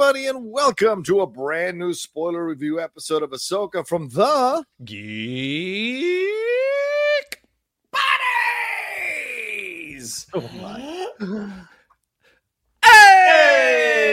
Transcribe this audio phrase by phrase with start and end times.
[0.00, 5.02] Everybody, and welcome to a brand new spoiler review episode of Ahsoka from the Geek
[9.90, 10.28] Buddies.
[10.32, 11.10] Oh my!
[12.84, 14.04] Hey,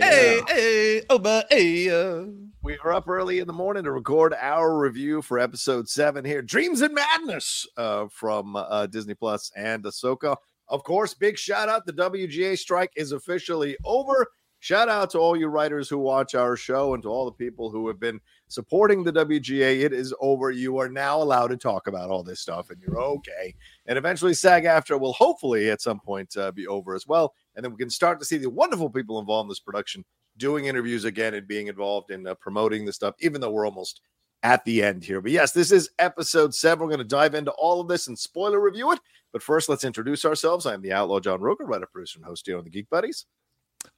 [0.00, 2.26] hey, hey, oh, but hey, uh.
[2.62, 6.42] We are up early in the morning to record our review for episode seven here,
[6.42, 10.36] Dreams and Madness, uh, from uh, Disney Plus and Ahsoka.
[10.68, 14.28] Of course, big shout out: the WGA strike is officially over.
[14.62, 17.70] Shout out to all you writers who watch our show and to all the people
[17.70, 19.80] who have been supporting the WGA.
[19.82, 20.50] It is over.
[20.50, 23.54] You are now allowed to talk about all this stuff, and you're okay.
[23.86, 27.72] And eventually, SAG-AFTRA will hopefully at some point uh, be over as well, and then
[27.72, 30.04] we can start to see the wonderful people involved in this production
[30.36, 34.02] doing interviews again and being involved in uh, promoting the stuff, even though we're almost
[34.42, 35.22] at the end here.
[35.22, 36.84] But yes, this is episode seven.
[36.84, 39.00] We're going to dive into all of this and spoiler review it.
[39.32, 40.66] But first, let's introduce ourselves.
[40.66, 43.26] I'm the Outlaw John Rocha, writer, producer, and host here on the Geek Buddies.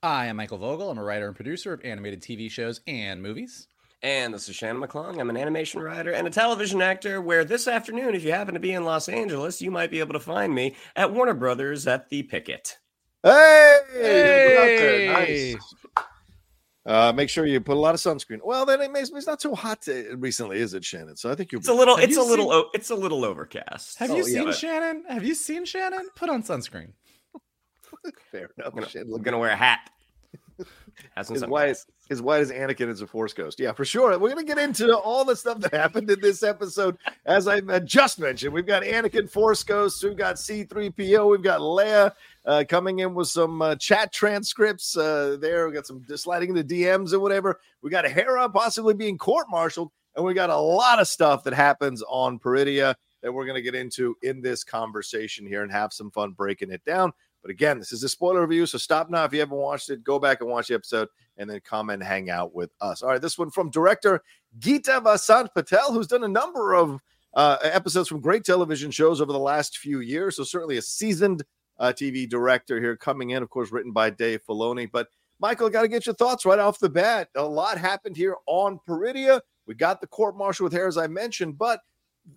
[0.02, 0.90] I am Michael Vogel.
[0.90, 3.68] I'm a writer and producer of animated TV shows and movies.
[4.02, 5.20] And this is Shannon McClung.
[5.20, 7.20] I'm an animation writer and a television actor.
[7.20, 10.14] Where this afternoon, if you happen to be in Los Angeles, you might be able
[10.14, 12.78] to find me at Warner Brothers at the Picket.
[13.22, 15.54] Hey, Hey!
[15.54, 15.74] nice.
[16.84, 18.40] Uh, make sure you put a lot of sunscreen.
[18.42, 21.14] Well, then it makes it's not so hot uh, recently, is it, Shannon?
[21.14, 21.60] So I think you're.
[21.60, 21.96] It's a little.
[21.98, 22.46] It's a little.
[22.50, 23.98] seen- o- It's a little overcast.
[23.98, 25.04] Have Oh, you yeah, seen but- Shannon?
[25.08, 26.08] Have you seen Shannon?
[26.16, 26.88] Put on sunscreen.
[28.30, 28.72] fair enough.
[28.72, 29.90] I'm gonna, I'm gonna wear a hat.
[31.16, 31.86] As white sunglasses.
[32.10, 33.58] as white as Anakin is a Force Ghost.
[33.58, 34.16] Yeah, for sure.
[34.18, 36.98] We're gonna get into all the stuff that happened in this episode.
[37.24, 42.12] As I just mentioned, we've got Anakin Force Ghost, we've got C3PO, we've got Leia
[42.44, 45.66] uh, coming in with some uh, chat transcripts uh, there.
[45.66, 47.58] We got some sliding into DMs and whatever.
[47.80, 52.02] We got Hera possibly being court-martialed, and we got a lot of stuff that happens
[52.08, 56.32] on Peridea that we're gonna get into in this conversation here and have some fun
[56.32, 57.12] breaking it down.
[57.42, 60.04] But again, this is a spoiler review, so stop now if you haven't watched it.
[60.04, 63.02] Go back and watch the episode, and then come and hang out with us.
[63.02, 64.22] All right, this one from director
[64.58, 67.00] Geeta Vasant Patel, who's done a number of
[67.34, 70.36] uh, episodes from great television shows over the last few years.
[70.36, 71.42] So certainly a seasoned
[71.78, 74.88] uh, TV director here coming in, of course, written by Dave Filoni.
[74.90, 75.08] But
[75.40, 77.28] Michael, got to get your thoughts right off the bat.
[77.36, 79.40] A lot happened here on Peridea.
[79.66, 81.80] We got the court martial with Hera, as I mentioned, but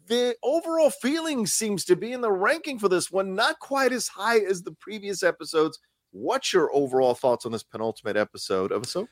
[0.07, 4.07] the overall feeling seems to be in the ranking for this one not quite as
[4.07, 5.79] high as the previous episodes.
[6.11, 9.07] What's your overall thoughts on this penultimate episode of Ahsoka?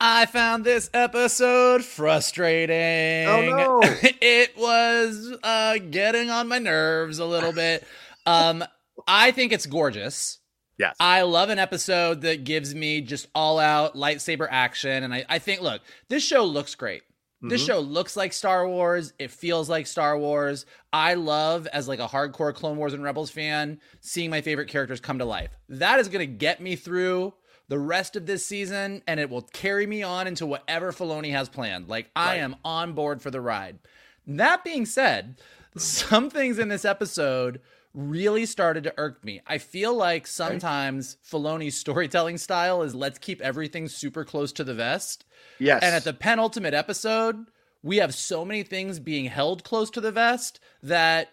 [0.00, 3.28] I found this episode frustrating.
[3.28, 3.80] Oh, no.
[4.02, 7.86] it was uh getting on my nerves a little bit.
[8.26, 8.64] Um
[9.06, 10.38] I think it's gorgeous.
[10.78, 10.96] Yes.
[10.98, 15.04] I love an episode that gives me just all out lightsaber action.
[15.04, 17.02] And I, I think, look, this show looks great.
[17.48, 17.66] This Mhm.
[17.66, 19.12] show looks like Star Wars.
[19.18, 20.64] It feels like Star Wars.
[20.92, 25.00] I love, as like a hardcore Clone Wars and Rebels fan, seeing my favorite characters
[25.00, 25.50] come to life.
[25.68, 27.34] That is going to get me through
[27.68, 31.48] the rest of this season, and it will carry me on into whatever Filoni has
[31.48, 31.88] planned.
[31.88, 32.40] Like I Right.
[32.40, 33.78] am on board for the ride.
[34.26, 35.40] That being said,
[35.76, 37.60] some things in this episode
[37.94, 39.40] really started to irk me.
[39.46, 44.74] I feel like sometimes Filoni's storytelling style is let's keep everything super close to the
[44.74, 45.24] vest.
[45.60, 45.82] Yes.
[45.82, 47.36] And at the penultimate episode,
[47.82, 51.28] we have so many things being held close to the vest that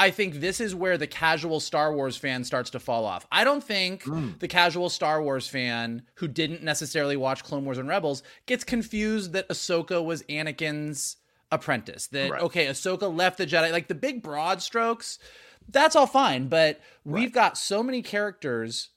[0.00, 3.26] I think this is where the casual Star Wars fan starts to fall off.
[3.32, 4.38] I don't think Mm.
[4.38, 9.32] the casual Star Wars fan who didn't necessarily watch Clone Wars and Rebels gets confused
[9.32, 11.16] that Ahsoka was Anakin's
[11.50, 12.06] apprentice.
[12.08, 12.42] That Right.
[12.42, 13.72] okay, Ahsoka left the Jedi.
[13.72, 15.18] Like the big broad strokes,
[15.68, 16.48] that's all fine.
[16.48, 18.90] But we've got so many characters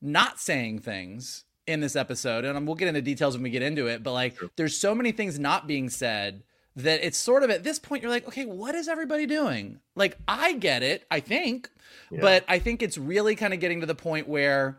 [0.00, 3.86] not saying things in this episode, and we'll get into details when we get into
[3.86, 4.02] it.
[4.02, 6.42] But like, there's so many things not being said
[6.76, 9.80] that it's sort of at this point you're like, okay, what is everybody doing?
[9.96, 11.68] Like, I get it, I think,
[12.10, 14.78] but I think it's really kind of getting to the point where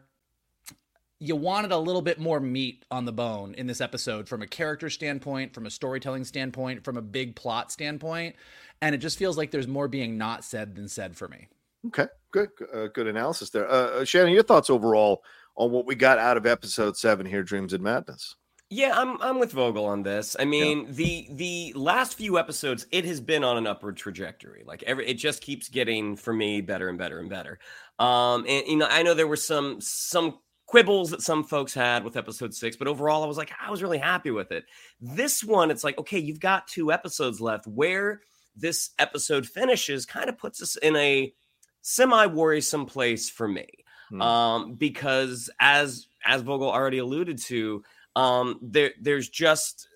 [1.20, 4.48] you wanted a little bit more meat on the bone in this episode from a
[4.48, 8.36] character standpoint, from a storytelling standpoint, from a big plot standpoint,
[8.82, 11.48] and it just feels like there's more being not said than said for me.
[11.88, 13.70] Okay, good, uh, good analysis there.
[13.70, 15.24] Uh, uh, Shannon, your thoughts overall
[15.56, 18.36] on what we got out of episode seven here, Dreams and Madness?
[18.72, 20.36] Yeah, I'm I'm with Vogel on this.
[20.40, 24.64] I mean, the the last few episodes, it has been on an upward trajectory.
[24.64, 27.58] Like every, it just keeps getting for me better and better and better.
[27.98, 30.38] Um, and you know, I know there were some some
[30.70, 33.82] quibbles that some folks had with episode six, but overall, I was like, I was
[33.82, 34.66] really happy with it.
[35.02, 37.66] This one, it's like, okay, you've got two episodes left.
[37.66, 38.22] Where
[38.56, 41.34] this episode finishes, kind of puts us in a
[41.82, 43.68] semi worrisome place for me,
[44.10, 44.22] Hmm.
[44.22, 47.84] um, because as as Vogel already alluded to
[48.16, 49.88] um there there's just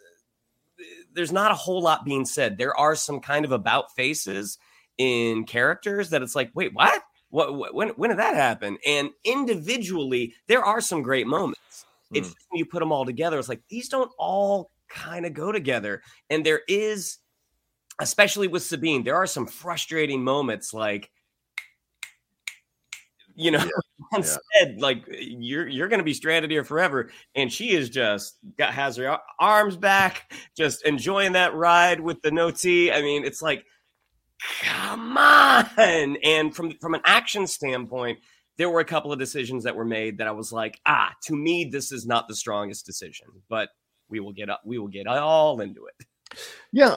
[1.14, 4.58] there's not a whole lot being said there are some kind of about faces
[4.98, 7.02] in characters that it's like wait what
[7.34, 8.78] what, when when did that happen?
[8.86, 11.86] And individually there are some great moments.
[12.14, 12.34] It's hmm.
[12.50, 16.04] when you put them all together it's like these don't all kind of go together.
[16.30, 17.18] And there is
[18.00, 21.12] especially with sabine there are some frustrating moments like
[23.36, 23.64] you know
[24.14, 27.10] instead like you're you're gonna be stranded here forever.
[27.34, 32.30] And she is just got has her arms back just enjoying that ride with the
[32.30, 33.66] Noti i mean it's like
[34.62, 38.20] come on and from from an action standpoint
[38.58, 41.36] there were a couple of decisions that were made that i was like ah to
[41.36, 43.70] me this is not the strongest decision but
[44.10, 46.06] we will get up we will get all into it
[46.72, 46.96] Yeah,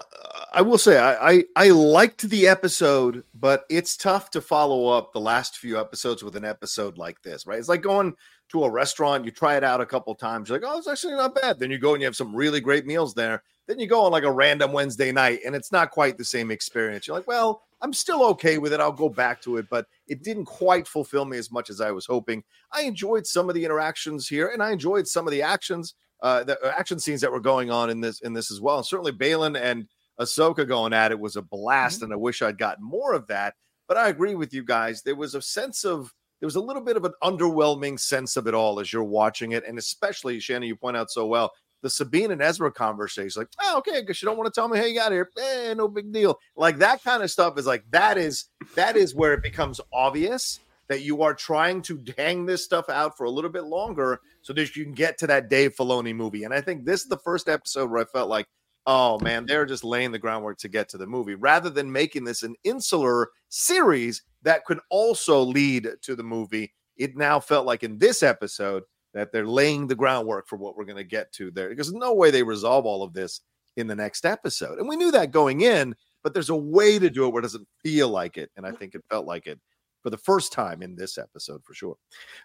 [0.53, 5.13] I will say I, I I liked the episode, but it's tough to follow up
[5.13, 7.59] the last few episodes with an episode like this, right?
[7.59, 8.15] It's like going
[8.51, 11.15] to a restaurant, you try it out a couple times, you're like, oh, it's actually
[11.15, 11.59] not bad.
[11.59, 13.43] Then you go and you have some really great meals there.
[13.67, 16.51] Then you go on like a random Wednesday night, and it's not quite the same
[16.51, 17.07] experience.
[17.07, 18.81] You're like, well, I'm still okay with it.
[18.81, 21.91] I'll go back to it, but it didn't quite fulfill me as much as I
[21.91, 22.43] was hoping.
[22.73, 26.45] I enjoyed some of the interactions here, and I enjoyed some of the actions uh,
[26.45, 28.79] the action scenes that were going on in this in this as well.
[28.79, 29.87] And certainly Baylan and
[30.21, 33.55] Ahsoka going at it was a blast, and I wish I'd gotten more of that.
[33.87, 35.03] But I agree with you guys.
[35.03, 38.47] There was a sense of there was a little bit of an underwhelming sense of
[38.47, 41.53] it all as you're watching it, and especially Shannon, you point out so well
[41.87, 43.41] the Sabine and Ezra conversation.
[43.41, 45.31] Like, oh, okay, because you don't want to tell me how you got here.
[45.39, 46.41] Eh, no big deal.
[46.57, 50.59] Like that kind of stuff is like that is that is where it becomes obvious
[50.89, 54.53] that you are trying to hang this stuff out for a little bit longer so
[54.53, 56.43] that you can get to that Dave Filoni movie.
[56.43, 58.47] And I think this is the first episode where I felt like,
[58.87, 62.25] oh man, they're just laying the groundwork to get to the movie rather than making
[62.25, 66.73] this an insular series that could also lead to the movie.
[66.97, 68.83] It now felt like in this episode
[69.17, 72.13] that they're laying the groundwork for what we're going to get to there because no
[72.13, 73.41] way they resolve all of this
[73.77, 74.79] in the next episode.
[74.79, 77.43] And we knew that going in, but there's a way to do it where it
[77.43, 78.51] doesn't feel like it.
[78.57, 79.61] And I think it felt like it
[80.03, 81.97] for the first time in this episode for sure.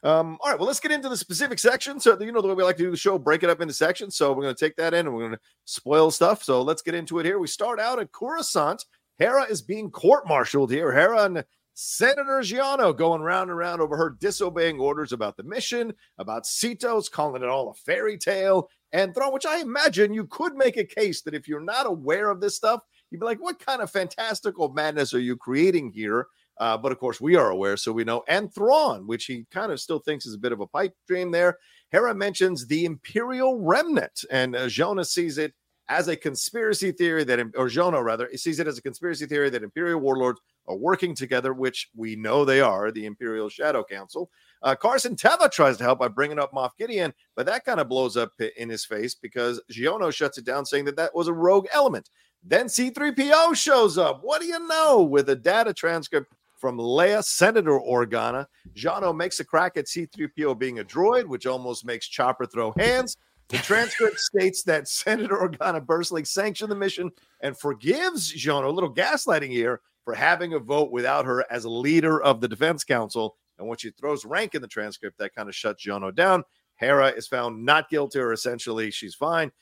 [0.04, 2.00] Um, all right, well, let's get into the specific section.
[2.00, 3.74] So, you know, the way we like to do the show, break it up into
[3.74, 4.16] sections.
[4.16, 6.44] So, we're going to take that in and we're going to spoil stuff.
[6.44, 7.38] So, let's get into it here.
[7.38, 8.84] We start out at Coruscant.
[9.20, 10.92] Hera is being court martialed here.
[10.92, 15.94] Hera and Senator Giano going round and round over her disobeying orders about the mission,
[16.18, 20.56] about Seatos, calling it all a fairy tale, and Thrawn, which I imagine you could
[20.56, 23.66] make a case that if you're not aware of this stuff, you'd be like, what
[23.66, 26.28] kind of fantastical madness are you creating here?
[26.60, 28.24] Uh, but of course, we are aware, so we know.
[28.28, 31.32] And Thrawn, which he kind of still thinks is a bit of a pipe dream
[31.32, 31.58] there.
[31.92, 35.54] Hera mentions the Imperial Remnant, and uh, Jonah sees it
[35.90, 39.64] as a conspiracy theory that, or Jonah rather, sees it as a conspiracy theory that
[39.64, 44.30] Imperial warlords are working together, which we know they are, the Imperial Shadow Council.
[44.64, 47.90] Uh, Carson Teva tries to help by bringing up Moff Gideon, but that kind of
[47.90, 51.34] blows up in his face because Giono shuts it down, saying that that was a
[51.34, 52.10] rogue element.
[52.44, 54.22] Then C3PO shows up.
[54.24, 55.02] What do you know?
[55.02, 58.46] With a data transcript from Leia, Senator Organa.
[58.76, 63.18] Jano makes a crack at C3PO being a droid, which almost makes Chopper throw hands.
[63.50, 68.94] The transcript states that Senator Organa personally sanctioned the mission and forgives Jano, a little
[68.94, 73.38] gaslighting here, for having a vote without her as a leader of the defense council.
[73.58, 76.44] And when she throws rank in the transcript, that kind of shuts Jono down.
[76.76, 79.54] Hera is found not guilty, or essentially she's fine.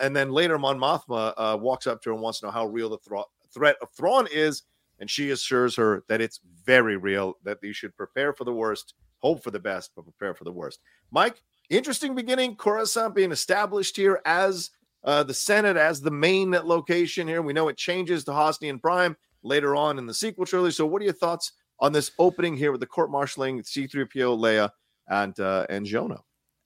[0.00, 2.64] And then later, Mon Mothma uh, walks up to her and wants to know how
[2.64, 4.62] real the thro- threat of Thrawn is.
[4.98, 8.94] And she assures her that it's very real, that you should prepare for the worst,
[9.18, 10.80] hope for the best, but prepare for the worst.
[11.10, 12.56] Mike, interesting beginning.
[12.56, 14.70] Coruscant being established here as
[15.04, 17.42] uh, the Senate, as the main location here.
[17.42, 20.74] We know it changes to Hosnian Prime later on in the sequel trilogy.
[20.74, 24.70] So, what are your thoughts on this opening here with the court martialing C3PO, Leia,
[25.08, 26.20] and uh, and Jono?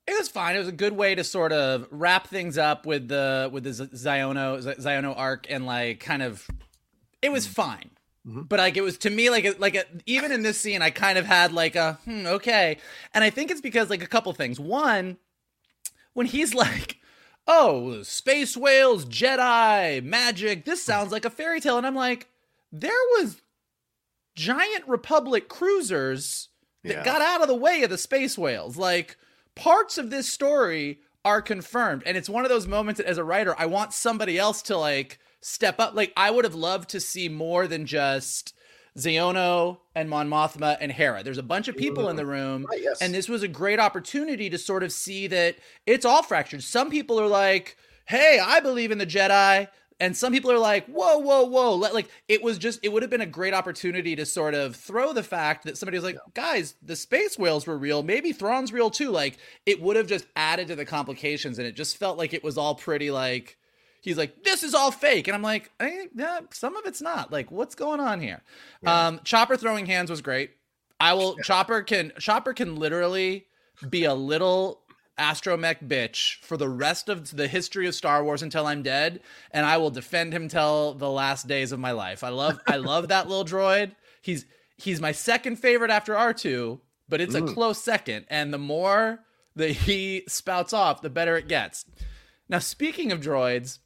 [0.07, 0.57] It was fine.
[0.57, 3.71] It was a good way to sort of wrap things up with the with the
[3.71, 6.49] Xiono Xiono arc and like kind of
[7.21, 7.55] it was mm-hmm.
[7.55, 7.91] fine.
[8.27, 8.43] Mm-hmm.
[8.43, 10.91] But like it was to me like a, like a, even in this scene I
[10.91, 12.79] kind of had like a hmm, okay.
[13.15, 14.59] And I think it's because like a couple things.
[14.59, 15.19] One,
[16.15, 16.99] when he's like
[17.47, 20.65] oh, space whales, Jedi, magic.
[20.65, 21.79] This sounds like a fairy tale.
[21.79, 22.29] And I'm like,
[22.73, 23.43] there was
[24.35, 26.49] giant Republic cruisers
[26.85, 27.05] that yeah.
[27.05, 28.77] got out of the way of the space whales.
[28.77, 29.17] Like
[29.55, 32.03] parts of this story are confirmed.
[32.07, 34.77] And it's one of those moments that as a writer, I want somebody else to
[34.77, 35.95] like step up.
[35.95, 38.55] Like I would have loved to see more than just
[38.97, 41.23] Xiono and Mon Mothma and Hera.
[41.23, 42.31] There's a bunch of people in the mm-hmm.
[42.31, 43.01] room, right, yes.
[43.01, 46.63] and this was a great opportunity to sort of see that it's all fractured.
[46.63, 47.77] Some people are like,
[48.07, 49.69] "Hey, I believe in the Jedi."
[50.01, 51.75] And some people are like, whoa, whoa, whoa.
[51.75, 55.13] Like, it was just, it would have been a great opportunity to sort of throw
[55.13, 58.03] the fact that somebody was like, guys, the space whales were real.
[58.03, 59.11] Maybe Thrawn's real too.
[59.11, 61.59] Like, it would have just added to the complications.
[61.59, 63.57] And it just felt like it was all pretty, like,
[64.01, 65.29] he's like, this is all fake.
[65.29, 67.31] And I'm like, eh, yeah, some of it's not.
[67.31, 68.43] Like, what's going on here?
[68.83, 69.07] Yeah.
[69.07, 70.51] Um, Chopper throwing hands was great.
[70.99, 71.43] I will, yeah.
[71.45, 73.47] Chopper can, Chopper can literally
[73.89, 74.82] be a little
[75.19, 79.67] astromech bitch for the rest of the history of Star Wars until I'm dead, and
[79.67, 82.25] I will defend him till the last days of my life.
[82.25, 83.93] I love I love that little droid.
[84.21, 87.39] He's he's my second favorite after R2, but it's Ooh.
[87.39, 87.55] a mm.
[87.55, 88.27] close second.
[88.29, 89.21] And the more
[89.57, 91.85] that he spouts off, the better it gets.
[92.49, 93.79] Now, speaking of droids,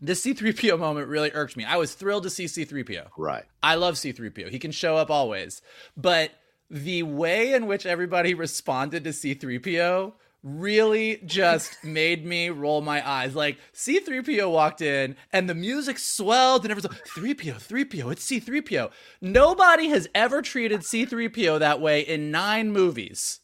[0.00, 1.64] this C3PO moment really irked me.
[1.64, 3.08] I was thrilled to see C3PO.
[3.16, 3.44] Right.
[3.62, 4.50] I love C3PO.
[4.50, 5.60] He can show up always.
[5.96, 6.30] But
[6.70, 13.34] the way in which everybody responded to C3PO really just made me roll my eyes.
[13.34, 18.90] Like C3PO walked in and the music swelled and everyone's like, 3PO, 3PO, it's C3PO.
[19.20, 23.40] Nobody has ever treated C3PO that way in nine movies.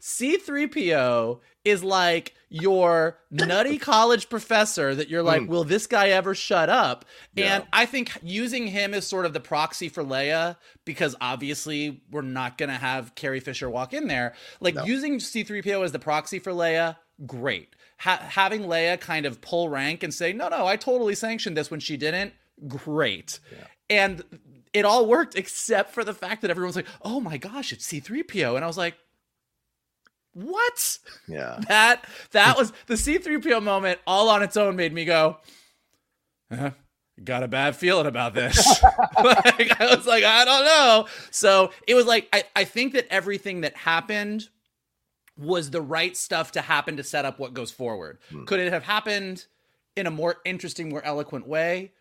[0.00, 5.48] C3PO is like your nutty college professor that you're like, mm.
[5.48, 7.04] will this guy ever shut up?
[7.34, 7.56] Yeah.
[7.56, 12.22] And I think using him as sort of the proxy for Leia, because obviously we're
[12.22, 14.84] not going to have Carrie Fisher walk in there, like no.
[14.84, 16.96] using C3PO as the proxy for Leia,
[17.26, 17.74] great.
[17.98, 21.70] Ha- having Leia kind of pull rank and say, no, no, I totally sanctioned this
[21.70, 22.32] when she didn't,
[22.66, 23.40] great.
[23.50, 23.66] Yeah.
[23.90, 24.22] And
[24.72, 28.54] it all worked except for the fact that everyone's like, oh my gosh, it's C3PO.
[28.54, 28.94] And I was like,
[30.44, 30.98] what?
[31.26, 31.60] Yeah.
[31.68, 35.38] that that was the C3PO moment all on its own made me go,
[36.50, 36.70] uh,
[37.22, 38.82] got a bad feeling about this.
[39.22, 41.06] like, I was like, I don't know.
[41.30, 44.48] So it was like, I, I think that everything that happened
[45.36, 48.18] was the right stuff to happen to set up what goes forward.
[48.30, 48.44] Hmm.
[48.44, 49.46] Could it have happened
[49.96, 51.92] in a more interesting, more eloquent way?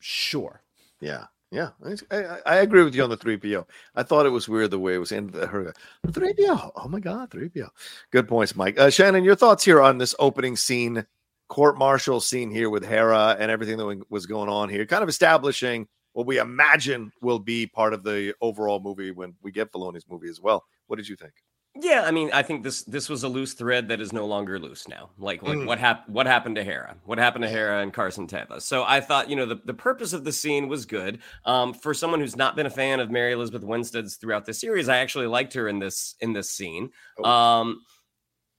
[0.00, 0.62] Sure.
[1.00, 1.26] Yeah.
[1.52, 1.68] Yeah,
[2.10, 3.66] I, I, agree with you on the 3PO.
[3.94, 5.74] I thought it was weird the way it was in the, her
[6.06, 6.72] 3PO.
[6.74, 7.68] Oh my God, 3PO.
[8.10, 8.80] Good points, Mike.
[8.80, 11.04] Uh, Shannon, your thoughts here on this opening scene,
[11.50, 15.10] court martial scene here with Hera and everything that was going on here, kind of
[15.10, 20.06] establishing what we imagine will be part of the overall movie when we get Filoni's
[20.08, 20.64] movie as well.
[20.86, 21.34] What did you think?
[21.80, 24.58] Yeah, I mean, I think this this was a loose thread that is no longer
[24.58, 25.08] loose now.
[25.18, 25.66] Like, like mm.
[25.66, 26.14] what happened?
[26.14, 26.96] What happened to Hera?
[27.06, 28.60] What happened to Hera and Carson Teva?
[28.60, 31.20] So I thought, you know, the, the purpose of the scene was good.
[31.46, 34.90] Um, for someone who's not been a fan of Mary Elizabeth Winstead's throughout the series,
[34.90, 36.90] I actually liked her in this in this scene.
[37.18, 37.24] Oh.
[37.24, 37.82] Um,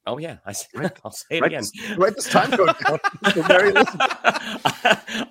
[0.05, 0.53] Oh yeah, I,
[1.03, 1.61] will say it right again.
[1.61, 2.71] This, right this time code.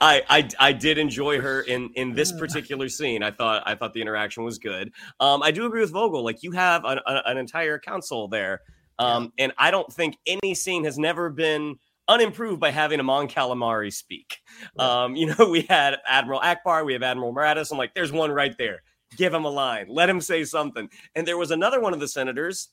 [0.00, 3.22] I, I I did enjoy her in in this particular scene.
[3.22, 4.92] I thought I thought the interaction was good.
[5.20, 6.24] Um, I do agree with Vogel.
[6.24, 8.60] Like you have an, a, an entire council there,
[8.98, 9.44] um, yeah.
[9.44, 11.76] and I don't think any scene has never been
[12.08, 14.38] unimproved by having a Mon Calamari speak.
[14.78, 15.04] Right.
[15.04, 17.70] Um, you know, we had Admiral Ackbar, we have Admiral Marauders.
[17.70, 18.82] I'm like, there's one right there.
[19.16, 19.86] Give him a line.
[19.88, 20.88] Let him say something.
[21.14, 22.70] And there was another one of the senators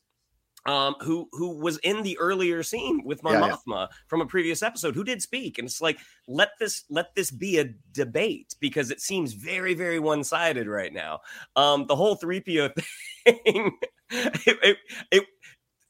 [0.66, 3.88] um, who who was in the earlier scene with Mon yeah, Mothma yeah.
[4.08, 7.60] from a previous episode, who did speak, and it's like let this let this be
[7.60, 11.20] a debate because it seems very very one sided right now.
[11.56, 12.70] Um, the whole three PO
[13.26, 13.78] thing,
[14.10, 14.78] it, it,
[15.12, 15.24] it,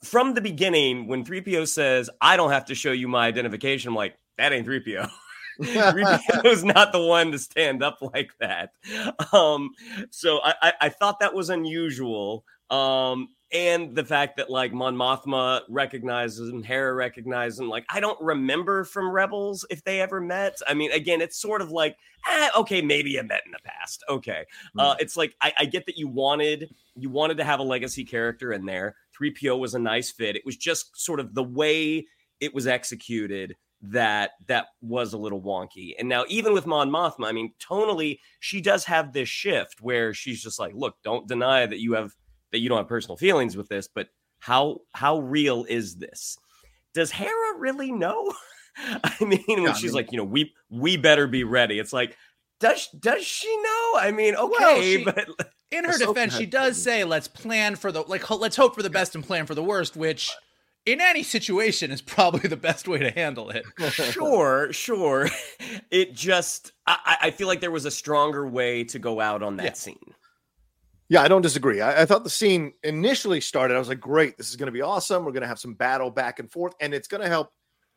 [0.04, 3.90] from the beginning when three PO says I don't have to show you my identification,
[3.90, 5.08] I'm like that ain't three PO.
[5.62, 8.72] 3PO's not the one to stand up like that.
[9.34, 9.72] Um,
[10.10, 12.46] so I, I, I thought that was unusual.
[12.70, 17.70] Um, and the fact that like Mon Mothma recognizes him, Hera recognizes him.
[17.70, 20.58] Like I don't remember from Rebels if they ever met.
[20.68, 21.98] I mean, again, it's sort of like,
[22.30, 24.04] eh, okay, maybe you met in the past.
[24.08, 24.46] Okay,
[24.78, 24.82] mm.
[24.82, 28.06] uh, it's like I, I get that you wanted you wanted to have a legacy
[28.06, 28.96] character in there.
[29.20, 30.36] 3PO was a nice fit.
[30.36, 32.06] It was just sort of the way
[32.40, 35.94] it was executed that that was a little wonky.
[35.98, 40.14] And now even with Mon Mothma, I mean, tonally, she does have this shift where
[40.14, 42.14] she's just like, look, don't deny that you have
[42.52, 46.38] that you don't have personal feelings with this, but how how real is this?
[46.94, 48.34] Does Hera really know?
[48.78, 51.80] I mean, when yeah, she's I mean, like, you know, we we better be ready.
[51.80, 52.18] It's like,
[52.60, 53.92] does does she know?
[53.96, 55.28] I mean, okay, well, she, but
[55.72, 58.90] in her defense, she does say, "Let's plan for the like, let's hope for the
[58.90, 60.32] best and plan for the worst," which
[60.86, 63.66] in any situation is probably the best way to handle it.
[63.92, 65.30] sure, sure.
[65.92, 69.58] It just, I, I, feel like there was a stronger way to go out on
[69.58, 69.74] that yeah.
[69.74, 70.14] scene.
[71.10, 71.82] Yeah, I don't disagree.
[71.82, 73.76] I, I, thought the scene initially started.
[73.76, 75.26] I was like, great, this is going to be awesome.
[75.26, 77.52] We're going to have some battle back and forth, and it's going to help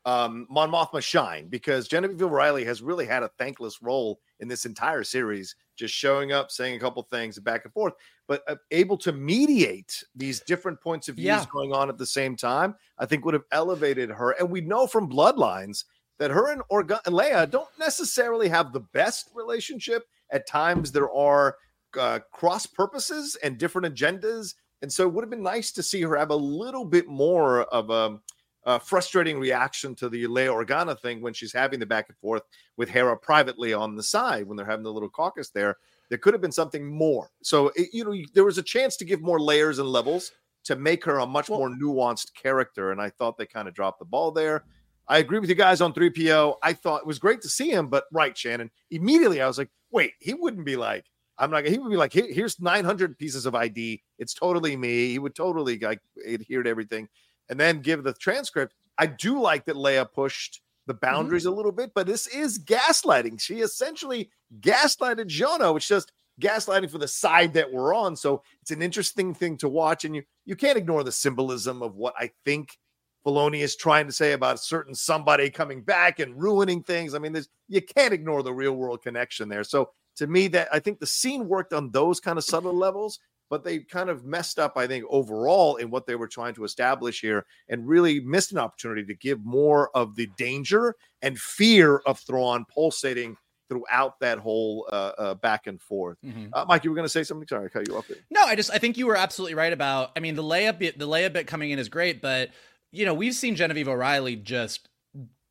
[0.04, 4.64] um, Mon Mothma shine because Genevieve O'Reilly has really had a thankless role in this
[4.64, 7.92] entire series, just showing up, saying a couple things back and forth,
[8.26, 11.45] but uh, able to mediate these different points of views yeah.
[11.52, 12.75] going on at the same time.
[12.99, 14.33] I think would have elevated her.
[14.33, 15.85] And we know from Bloodlines
[16.19, 20.04] that her and, Orga- and Leia don't necessarily have the best relationship.
[20.31, 21.57] At times, there are
[21.99, 24.55] uh, cross purposes and different agendas.
[24.83, 27.63] And so it would have been nice to see her have a little bit more
[27.65, 28.19] of a,
[28.65, 32.43] a frustrating reaction to the Leia Organa thing when she's having the back and forth
[32.77, 35.77] with Hera privately on the side when they're having the little caucus there.
[36.09, 37.31] There could have been something more.
[37.43, 40.33] So, it, you know, there was a chance to give more layers and levels
[40.65, 42.93] to make her a much more nuanced character.
[42.93, 44.65] And I thought they kind of dropped the ball there.
[45.09, 46.57] I agree with you guys on 3PO.
[46.63, 48.71] I thought it was great to see him, but right, Shannon.
[48.91, 51.05] Immediately I was like, wait, he wouldn't be like,
[51.43, 51.67] I'm not.
[51.67, 54.01] He would be like, here's 900 pieces of ID.
[54.21, 55.11] It's totally me.
[55.11, 57.09] He would totally like adhere to everything,
[57.49, 58.75] and then give the transcript.
[58.97, 61.05] I do like that Leia pushed the mm-hmm.
[61.05, 61.53] boundaries mm-hmm.
[61.53, 63.40] a little bit, but this is gaslighting.
[63.40, 68.14] She essentially gaslighted Jonah, which just gaslighting for the side that we're on.
[68.14, 71.97] So it's an interesting thing to watch, and you you can't ignore the symbolism of
[71.97, 72.79] what I think
[73.27, 77.14] Filoni is trying to say about a certain somebody coming back and ruining things.
[77.14, 79.64] I mean, there's you can't ignore the real world connection there.
[79.64, 83.18] So to me that I think the scene worked on those kind of subtle levels,
[83.51, 86.64] but they kind of messed up, I think, overall in what they were trying to
[86.64, 91.98] establish here and really missed an opportunity to give more of the danger and fear
[92.07, 93.37] of Thrawn pulsating
[93.68, 96.18] throughout that whole uh, uh, back and forth.
[96.25, 96.46] Mm-hmm.
[96.53, 97.48] Uh, Mike, you were going to say something.
[97.48, 98.09] Sorry, I cut you off.
[98.09, 98.18] There.
[98.31, 100.12] No, I just I think you were absolutely right about.
[100.16, 102.51] I mean, the Leia bit, the Leia bit coming in is great, but
[102.90, 104.88] you know we've seen Genevieve O'Reilly just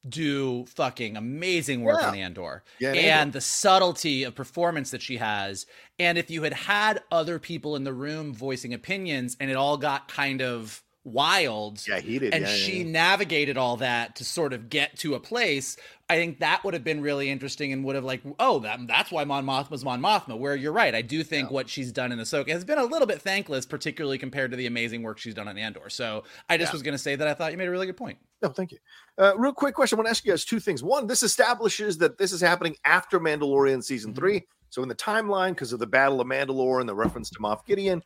[0.07, 2.07] do fucking amazing work yeah.
[2.09, 2.63] on Andor.
[2.79, 5.65] Yeah, and the subtlety of performance that she has.
[5.99, 9.77] And if you had had other people in the room voicing opinions and it all
[9.77, 11.85] got kind of wild.
[11.87, 12.33] Yeah, heated.
[12.33, 12.91] And yeah, she yeah.
[12.91, 15.77] navigated all that to sort of get to a place.
[16.09, 19.11] I think that would have been really interesting and would have like, oh, that, that's
[19.11, 20.37] why Mon Mothma's Mon Mothma.
[20.37, 21.53] Where you're right, I do think yeah.
[21.53, 24.67] what she's done in Ahsoka has been a little bit thankless, particularly compared to the
[24.67, 25.89] amazing work she's done on Andor.
[25.89, 27.97] So I just was going to say that I thought you made a really good
[27.97, 28.17] point.
[28.41, 28.79] No, thank you.
[29.17, 30.83] Uh, real quick question: I want to ask you guys two things.
[30.83, 34.19] One, this establishes that this is happening after Mandalorian season mm-hmm.
[34.19, 34.47] three.
[34.69, 37.65] So in the timeline, because of the Battle of Mandalore and the reference to Moff
[37.65, 38.01] Gideon,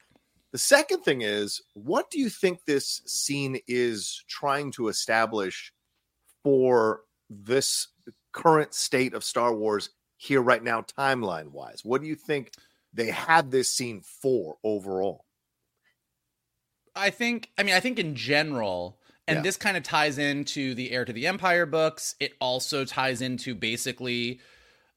[0.51, 5.71] the second thing is, what do you think this scene is trying to establish
[6.43, 7.89] for this
[8.31, 11.81] current state of Star Wars here right now, timeline wise?
[11.83, 12.51] What do you think
[12.93, 15.25] they had this scene for overall?
[16.95, 19.41] I think, I mean, I think in general, and yeah.
[19.41, 22.15] this kind of ties into the Heir to the Empire books.
[22.19, 24.39] It also ties into basically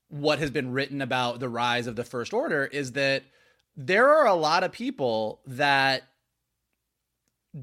[0.09, 3.25] what has been written about the rise of the First Order is that
[3.77, 6.03] there are a lot of people that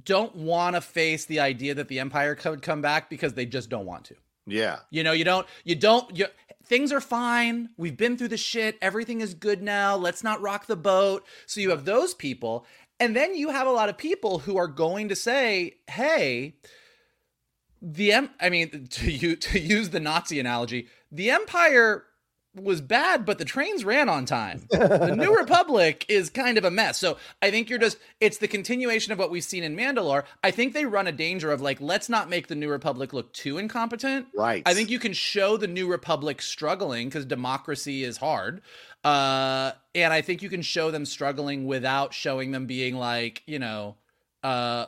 [0.03, 3.69] don't want to face the idea that the empire could come back because they just
[3.69, 4.15] don't want to.
[4.47, 4.79] Yeah.
[4.89, 6.27] You know, you don't you don't you
[6.63, 7.69] things are fine.
[7.77, 8.77] We've been through the shit.
[8.81, 9.95] Everything is good now.
[9.95, 11.25] Let's not rock the boat.
[11.45, 12.65] So you have those people
[12.99, 16.55] and then you have a lot of people who are going to say, "Hey,
[17.81, 22.05] the em- I mean to you to use the Nazi analogy, the empire
[22.55, 24.65] was bad, but the trains ran on time.
[24.69, 26.97] the New Republic is kind of a mess.
[26.97, 30.23] So I think you're just, it's the continuation of what we've seen in Mandalore.
[30.43, 33.33] I think they run a danger of like, let's not make the New Republic look
[33.33, 34.27] too incompetent.
[34.35, 34.63] Right.
[34.65, 38.61] I think you can show the New Republic struggling because democracy is hard.
[39.05, 43.59] Uh, and I think you can show them struggling without showing them being like, you
[43.59, 43.95] know,
[44.43, 44.87] uh,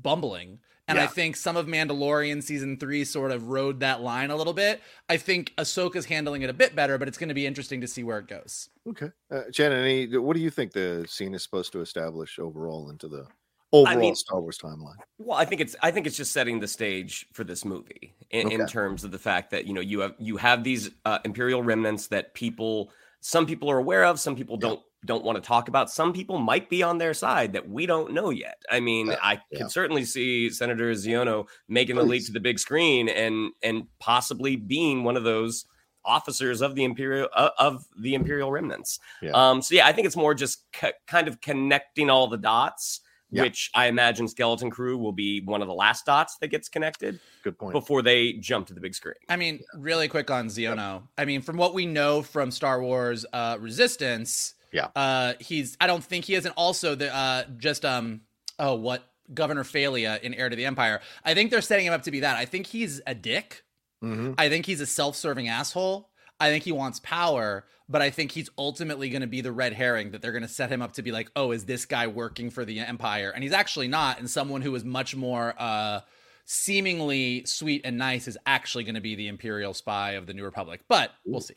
[0.00, 0.58] bumbling.
[0.88, 4.52] And I think some of Mandalorian season three sort of rode that line a little
[4.52, 4.80] bit.
[5.08, 7.88] I think Ahsoka's handling it a bit better, but it's going to be interesting to
[7.88, 8.68] see where it goes.
[8.88, 12.90] Okay, uh, Shannon, any, what do you think the scene is supposed to establish overall
[12.90, 13.26] into the
[13.72, 14.94] overall mean- Star Wars timeline?
[15.18, 18.52] Well, I think it's I think it's just setting the stage for this movie in,
[18.52, 21.64] in terms of the fact that you know you have you have these uh, imperial
[21.64, 24.68] remnants that people some people are aware of, some people Yeah.
[24.68, 25.88] don't don't want to talk about.
[25.88, 28.60] Some people might be on their side that we don't know yet.
[28.68, 32.58] I mean, Yeah, I can certainly see Senator Xiono making the leap to the big
[32.58, 35.66] screen and and possibly being one of those
[36.04, 38.98] officers of the imperial uh, of the imperial remnants.
[39.32, 43.00] Um, so yeah, I think it's more just c- kind of connecting all the dots
[43.30, 43.42] Yeah.
[43.42, 47.18] which I imagine Skeleton Crew will be one of the last dots that gets connected
[47.42, 47.72] Good point.
[47.72, 49.16] before they jump to the big screen.
[49.28, 51.02] I mean, really quick on Xiono.
[51.18, 54.88] I mean, from what we know from Star Wars uh, Resistance, Yeah.
[54.94, 55.76] uh, he's.
[55.80, 58.20] I don't think he is, and also the uh, just um
[58.60, 59.02] oh what
[59.34, 61.00] Governor Fey'lya in Heir to the Empire.
[61.24, 62.36] I think they're setting him up to be that.
[62.36, 63.64] I think he's a dick.
[64.04, 64.34] Mhm.
[64.38, 66.10] I think he's a self-serving asshole.
[66.40, 69.72] I think he wants power, but I think he's ultimately going to be the red
[69.72, 72.06] herring that they're going to set him up to be like, oh, is this guy
[72.06, 73.30] working for the Empire?
[73.34, 74.18] And he's actually not.
[74.18, 76.00] And someone who is much more uh,
[76.44, 80.44] seemingly sweet and nice is actually going to be the Imperial spy of the New
[80.44, 80.82] Republic.
[80.88, 81.56] But we'll see.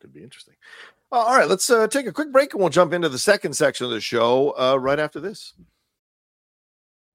[0.00, 0.54] Could be interesting.
[1.12, 3.54] Uh, all right, let's uh, take a quick break and we'll jump into the second
[3.54, 5.54] section of the show uh, right after this.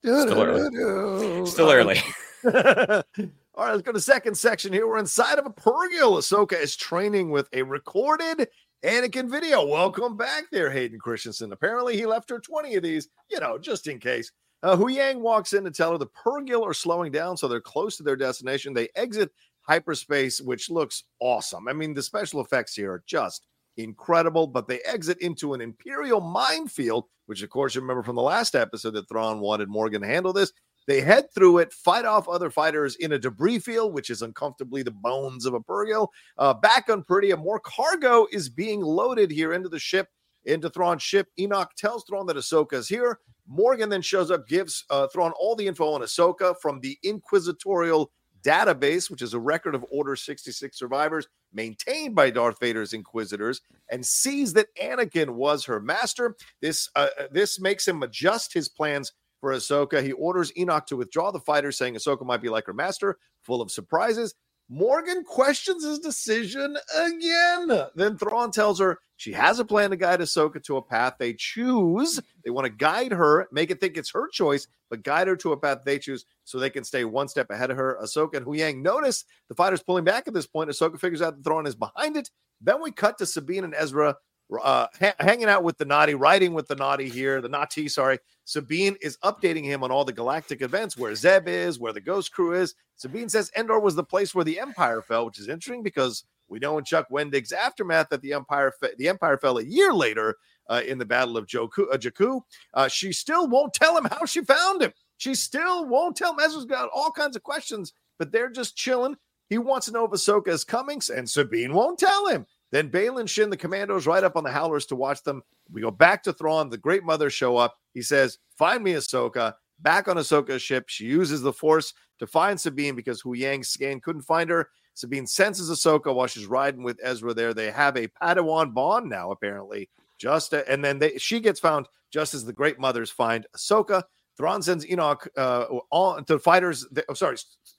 [0.00, 1.46] Still early.
[1.46, 1.98] Still early.
[2.44, 4.86] All right, let's go to the second section here.
[4.86, 6.18] We're inside of a Purrgil.
[6.18, 8.48] Ahsoka is training with a recorded
[8.84, 9.66] Anakin video.
[9.66, 11.52] Welcome back there, Hayden Christensen.
[11.52, 14.30] Apparently, he left her 20 of these, you know, just in case.
[14.62, 17.96] Uh, Huyang walks in to tell her the Purrgil are slowing down, so they're close
[17.96, 18.72] to their destination.
[18.72, 19.32] They exit
[19.62, 21.66] hyperspace, which looks awesome.
[21.66, 26.20] I mean, the special effects here are just incredible, but they exit into an Imperial
[26.20, 30.06] minefield, which, of course, you remember from the last episode that Thrawn wanted Morgan to
[30.06, 30.52] handle this.
[30.86, 34.82] They head through it, fight off other fighters in a debris field, which is uncomfortably
[34.82, 36.08] the bones of a Purrgil.
[36.38, 40.08] Uh, back on Peridea, more cargo is being loaded here into the ship,
[40.44, 41.28] into Thrawn's ship.
[41.38, 43.20] Enoch tells Thrawn that Ahsoka is here.
[43.46, 48.10] Morgan then shows up, gives uh, Thrawn all the info on Ahsoka from the Inquisitorial
[48.42, 54.04] database, which is a record of Order 66 survivors maintained by Darth Vader's Inquisitors, and
[54.04, 56.36] sees that Anakin was her master.
[56.60, 60.02] This uh, this makes him adjust his plans for Ahsoka.
[60.02, 63.62] He orders Enoch to withdraw the fighter, saying Ahsoka might be like her master, full
[63.62, 64.34] of surprises.
[64.68, 67.86] Morgan questions his decision again.
[67.94, 71.32] Then Thrawn tells her she has a plan to guide Ahsoka to a path they
[71.32, 72.20] choose.
[72.44, 75.52] They want to guide her, make it think it's her choice, but guide her to
[75.52, 77.98] a path they choose so they can stay one step ahead of her.
[78.02, 80.70] Ahsoka and Huyang notice the fighters pulling back at this point.
[80.70, 82.30] Ahsoka figures out that Thrawn is behind it.
[82.60, 84.16] Then we cut to Sabine and Ezra
[84.62, 88.18] uh, ha- hanging out with the Noti, riding with the Noti here, the Noti, sorry.
[88.44, 92.32] Sabine is updating him on all the galactic events, where Zeb is, where the Ghost
[92.32, 92.74] Crew is.
[92.96, 96.58] Sabine says Endor was the place where the Empire fell, which is interesting because we
[96.58, 100.36] know in Chuck Wendig's aftermath that the Empire fe- the Empire fell a year later
[100.68, 102.40] uh, in the Battle of Joku, uh, Jakku.
[102.72, 104.92] Uh, she still won't tell him how she found him.
[105.18, 106.40] She still won't tell him.
[106.40, 109.16] Ezra's got all kinds of questions, but they're just chilling.
[109.50, 112.46] He wants to know if Ahsoka is coming, and Sabine won't tell him.
[112.70, 115.42] Then Baylan Shin, the commandos, right up on the Howlers to watch them.
[115.70, 116.68] We go back to Thrawn.
[116.68, 117.76] The Great Mother show up.
[117.94, 122.60] He says, "Find me Ahsoka." Back on Ahsoka's ship, she uses the Force to find
[122.60, 124.68] Sabine because Huyang's scan couldn't find her.
[124.94, 127.54] Sabine senses Ahsoka while she's riding with Ezra there.
[127.54, 129.88] They have a Padawan bond now, apparently.
[130.18, 134.02] Just and then they, she gets found just as the Great Mothers find Ahsoka.
[134.36, 136.86] Thrawn sends Enoch uh, on to fighters.
[137.08, 137.36] Oh, sorry,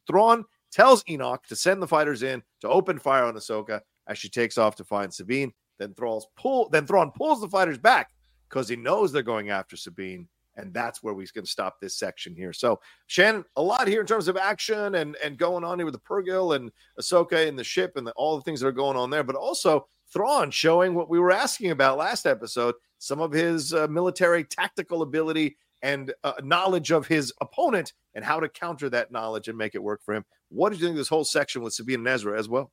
[0.08, 3.82] Thrawn tells Enoch to send the fighters in to open fire on Ahsoka.
[4.10, 5.54] As she takes off to find Sabine.
[5.78, 8.10] Then Thrall's pull, then Thrawn pulls the fighters back
[8.50, 10.28] because he knows they're going after Sabine.
[10.58, 12.52] And that's where we can stop this section here.
[12.52, 15.93] So, Shannon, a lot here in terms of action and, and going on here with
[15.93, 16.69] the Purrgil and
[17.00, 19.38] Ahsoka and the ship and the, all the things that are going on there, but
[19.38, 24.43] also Thrawn showing what we were asking about last episode some of his uh, military
[24.43, 29.58] tactical ability and uh, knowledge of his opponent and how to counter that knowledge and
[29.58, 30.26] make it work for him.
[30.50, 32.72] What did you think of this whole section with Sabine and Ezra as well?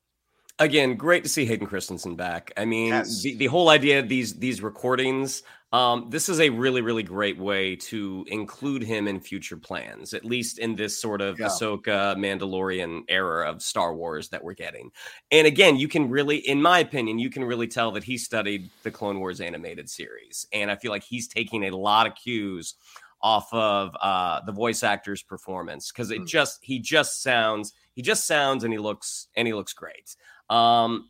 [0.59, 2.51] Again, great to see Hayden Christensen back.
[2.57, 3.21] I mean, Yes.
[3.21, 7.37] the, the whole idea of these these recordings, um, this is a really, really great
[7.37, 11.45] way to include him in future plans, at least in this sort of Yeah.
[11.47, 14.91] Ahsoka Mandalorian era of Star Wars that we're getting.
[15.29, 18.71] And again, you can really, in my opinion, you can really tell that he studied
[18.81, 20.47] the Clone Wars animated series.
[20.53, 22.73] And I feel like he's taking a lot of cues
[23.21, 28.25] off of uh, the voice actor's performance because it just he just sounds he just
[28.27, 30.15] sounds and he looks and he looks great.
[30.49, 31.09] Um,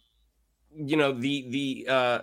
[0.76, 2.22] you know the the uh,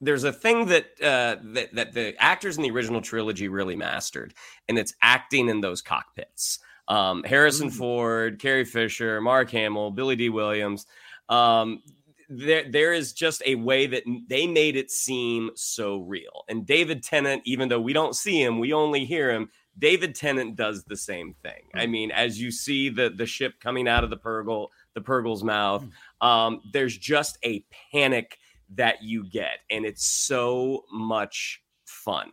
[0.00, 4.34] there's a thing that uh, that that the actors in the original trilogy really mastered,
[4.68, 6.60] and it's acting in those cockpits.
[6.88, 10.86] Um, Harrison Ford, Carrie Fisher, Mark Hamill, Billy Dee Williams.
[11.28, 11.82] Um,
[12.30, 16.44] there, there is just a way that they made it seem so real.
[16.48, 19.50] And David Tennant, even though we don't see him, we only hear him.
[19.78, 21.68] David Tennant does the same thing.
[21.74, 25.44] I mean, as you see the the ship coming out of the Purrgil, the Purrgil's
[25.44, 25.86] mouth,
[26.20, 28.38] um, there's just a panic
[28.74, 32.30] that you get, and it's so much fun.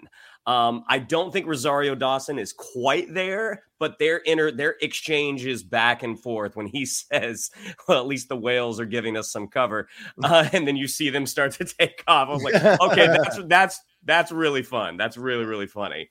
[0.48, 6.04] Um, I don't think Rosario Dawson is quite there, but their inner their exchanges back
[6.04, 7.50] and forth when he says,
[7.88, 9.88] "Well, at least the whales are giving us some cover,"
[10.24, 12.30] uh, and then you see them start to take off.
[12.30, 14.98] I was like, "Okay, that's that's that's really fun.
[14.98, 16.10] That's really really funny."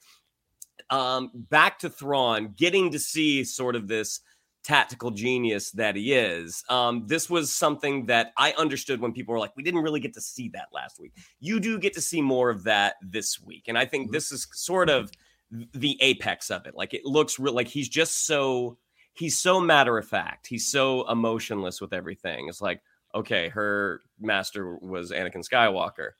[0.89, 4.19] Um, back to Thrawn, getting to see sort of this
[4.65, 6.63] tactical genius that he is.
[6.69, 10.13] Um, this was something that I understood when people were like, we didn't really get
[10.15, 11.13] to see that last week.
[11.39, 13.65] You do get to see more of that this week.
[13.67, 15.11] And I think this is sort of
[15.51, 16.75] the apex of it.
[16.75, 18.77] Like it looks real like he's just so
[19.13, 20.47] he's so matter of fact.
[20.47, 22.47] He's so emotionless with everything.
[22.49, 22.81] It's like,
[23.13, 26.11] okay, her master was Anakin Skywalker.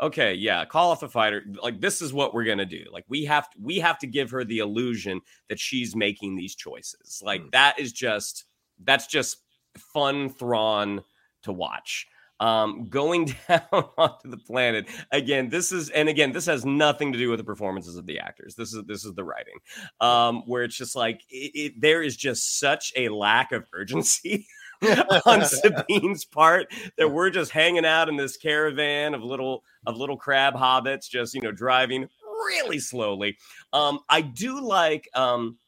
[0.00, 1.42] Okay, yeah, call off the fighter.
[1.62, 2.84] Like this is what we're gonna do.
[2.92, 6.54] Like we have to, we have to give her the illusion that she's making these
[6.54, 7.22] choices.
[7.24, 8.44] Like that is just
[8.84, 9.38] that's just
[9.78, 11.02] fun Thrawn
[11.44, 12.06] to watch.
[12.38, 13.62] Um, going down
[13.96, 15.48] onto the planet again.
[15.48, 18.54] This is and again, this has nothing to do with the performances of the actors.
[18.54, 19.58] This is this is the writing,
[20.02, 24.46] um, where it's just like it, it, there is just such a lack of urgency.
[25.26, 30.16] on Sabine's part that we're just hanging out in this caravan of little of little
[30.16, 33.36] crab hobbits, just you know driving really slowly.
[33.72, 35.58] Um, I do like um,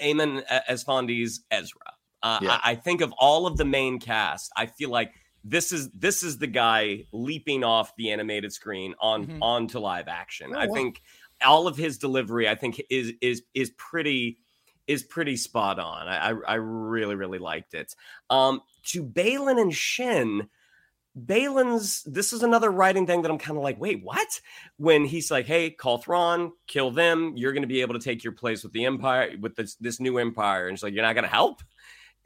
[0.00, 1.80] Eman Esfandi's Ezra.
[2.22, 2.60] Uh, Yeah.
[2.62, 5.12] I, I think of all of the main cast, I feel like
[5.42, 9.38] this is this is the guy leaping off the animated screen on Mhm.
[9.40, 10.52] onto live action.
[10.54, 10.74] Oh, I wow.
[10.74, 11.02] think
[11.42, 14.38] all of his delivery, I think, is is is pretty
[14.86, 16.08] is pretty spot on.
[16.08, 17.94] I I, I really really liked it.
[18.28, 20.48] Um, to Baylan and Shin,
[21.18, 24.40] Baylan's this is another writing thing that I'm kind of like, wait, what?
[24.76, 28.22] When he's like, hey, call Thrawn, kill them, you're going to be able to take
[28.22, 31.14] your place with the Empire, with this this new Empire, and she's like, you're not
[31.14, 31.62] going to help.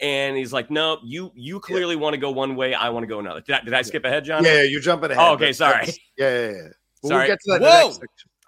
[0.01, 3.07] And he's like, no, you you clearly want to go one way, I want to
[3.07, 3.41] go another.
[3.41, 4.45] Did I, did I skip ahead, John?
[4.45, 5.25] Yeah, yeah, you're jumping ahead.
[5.25, 5.87] Oh, okay, sorry.
[6.19, 6.69] Yeah, yeah, yeah.
[7.03, 7.19] Well, Sorry.
[7.19, 7.93] We'll get to that Whoa!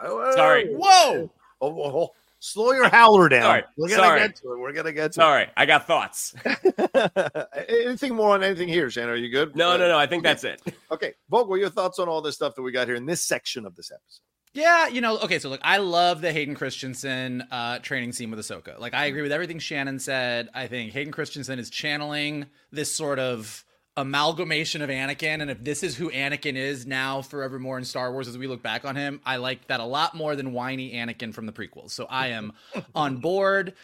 [0.01, 0.75] Oh, Sorry.
[0.75, 1.31] Whoa!
[1.61, 2.12] Oh, oh, oh.
[2.38, 3.42] Slow your howler down.
[3.42, 3.62] Sorry.
[3.77, 4.20] We're gonna Sorry.
[4.20, 4.59] get to it.
[4.59, 5.22] We're gonna get to it.
[5.22, 6.35] Sorry, I got thoughts.
[7.68, 9.11] anything more on anything here, Shannon?
[9.11, 9.57] Are you good?
[9.57, 9.99] No, Uh, no, no.
[9.99, 10.61] I think that's it.
[10.90, 13.66] Okay, Vogel, your thoughts on all this stuff that we got here in this section
[13.66, 14.20] of this episode?
[14.55, 18.38] Yeah, you know, okay, so look, I love the Hayden Christensen uh, training scene with
[18.38, 18.79] Ahsoka.
[18.79, 20.49] Like, I agree with everything Shannon said.
[20.55, 23.64] I think Hayden Christensen is channeling this sort of
[23.97, 28.29] amalgamation of Anakin, and if this is who Anakin is now forevermore in Star Wars
[28.29, 31.33] as we look back on him, I like that a lot more than whiny Anakin
[31.33, 31.91] from the prequels.
[31.91, 32.53] So I am
[32.95, 33.75] on board.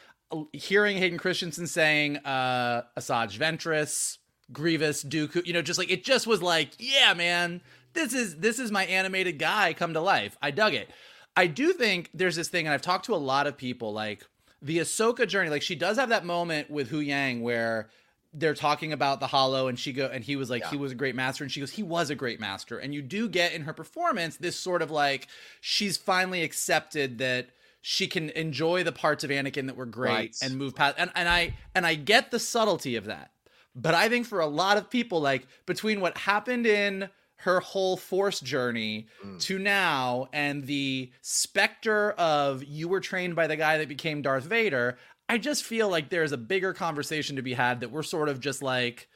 [0.53, 4.19] Hearing Hayden Christensen saying uh, Asajj Ventress,
[4.51, 7.61] Grievous, Dooku, you know, just like it just was like, yeah, man,
[7.93, 10.37] this is this is my animated guy come to life.
[10.41, 10.91] I dug it.
[11.37, 14.27] I do think there's this thing, and I've talked to a lot of people, like
[14.61, 15.51] the Ahsoka journey.
[15.51, 17.91] Like she does have that moment with Huyang where
[18.35, 20.95] they're talking about the hollow and she go and he was like he was a
[20.95, 22.79] great master and she goes he was a great master.
[22.79, 25.29] And you do get in her performance this sort of like
[25.61, 27.49] she's finally accepted that
[27.83, 30.37] she can enjoy the parts of Anakin that were great Right.
[30.43, 33.33] and move past and, and I and I get the subtlety of that.
[33.75, 37.11] But I think for a lot of people like between what happened in
[37.43, 39.41] her whole force journey mm.
[39.41, 44.45] to now and the specter of you were trained by the guy that became Darth
[44.45, 44.97] Vader,
[45.29, 48.41] I just feel like there's a bigger conversation to be had that we're sort of
[48.41, 49.09] just like,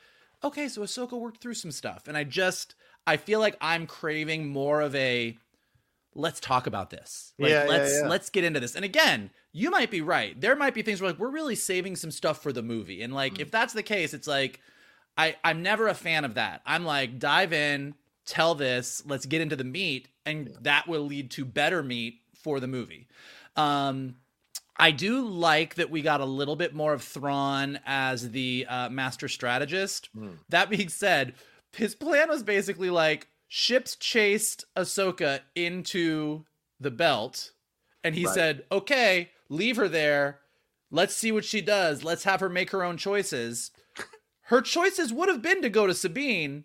[0.42, 2.08] okay, so Ahsoka worked through some stuff.
[2.08, 2.74] And I just,
[3.06, 5.36] I feel like I'm craving more of a,
[6.14, 7.34] let's talk about this.
[7.38, 8.08] Like, Yeah, yeah, let's, yeah.
[8.08, 8.74] let's get into this.
[8.74, 10.40] And again, you might be right.
[10.40, 13.02] There might be things where like, we're really saving some stuff for the movie.
[13.02, 14.60] And like, if that's the case, it's like,
[15.18, 16.62] I, I'm never a fan of that.
[16.66, 17.94] I'm like, dive in,
[18.26, 22.60] tell this, let's get into the meat, and that will lead to better meat for
[22.60, 23.06] the movie.
[23.56, 24.16] Um,
[24.78, 28.88] I do like that we got a little bit more of Thrawn as the uh,
[28.90, 30.10] master strategist.
[30.48, 31.34] That being said,
[31.72, 36.44] his plan was basically like ships chased Ahsoka into
[36.80, 37.52] the belt,
[38.04, 38.34] and he Right.
[38.34, 40.40] said, "Okay, leave her there.
[40.90, 42.04] Let's see what she does.
[42.04, 43.70] Let's have her make her own choices."
[44.48, 46.64] Her choices would have been to go to Sabine,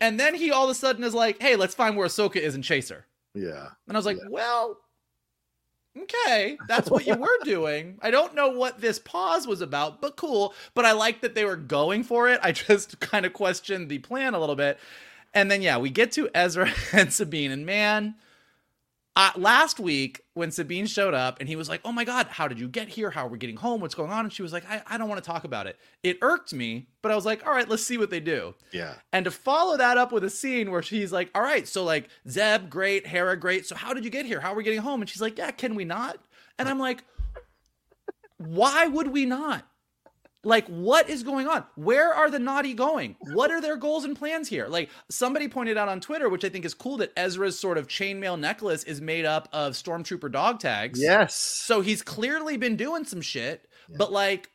[0.00, 2.54] and then he all of a sudden is like, "Hey, let's find where Ahsoka is
[2.54, 3.70] and chase her." Yeah.
[3.88, 4.76] And I was like, well,
[5.98, 7.98] okay, that's what you were doing.
[8.02, 10.54] I don't know what this pause was about, but cool.
[10.74, 12.40] But I like that they were going for it.
[12.42, 14.78] I just kind of questioned the plan a little bit.
[15.34, 17.50] And then, yeah, we get to Ezra and Sabine.
[17.50, 18.14] And man,
[19.14, 22.48] uh, last week when Sabine showed up and he was like, oh my God, how
[22.48, 23.10] did you get here?
[23.10, 23.80] How are we getting home?
[23.80, 24.24] What's going on?
[24.24, 25.78] And she was like, I, I don't want to talk about it.
[26.02, 28.54] It irked me, but I was like, all right, let's see what they do.
[28.72, 28.94] Yeah.
[29.12, 32.08] And to follow that up with a scene where she's like, all right, so like
[32.26, 33.66] Zeb, great, Hera, great.
[33.66, 34.40] So how did you get here?
[34.40, 35.02] How are we getting home?
[35.02, 36.18] And she's like, yeah, can we not?
[36.58, 37.04] And I'm like,
[38.38, 39.66] why would we not?
[40.44, 41.64] Like, what is going on?
[41.76, 43.14] Where are the Noti going?
[43.32, 44.66] What are their goals and plans here?
[44.66, 47.86] Like, somebody pointed out on Twitter, which I think is cool, that Ezra's sort of
[47.86, 51.00] chainmail necklace is made up of stormtrooper dog tags.
[51.00, 51.36] Yes.
[51.36, 54.50] So he's clearly been doing some shit, but like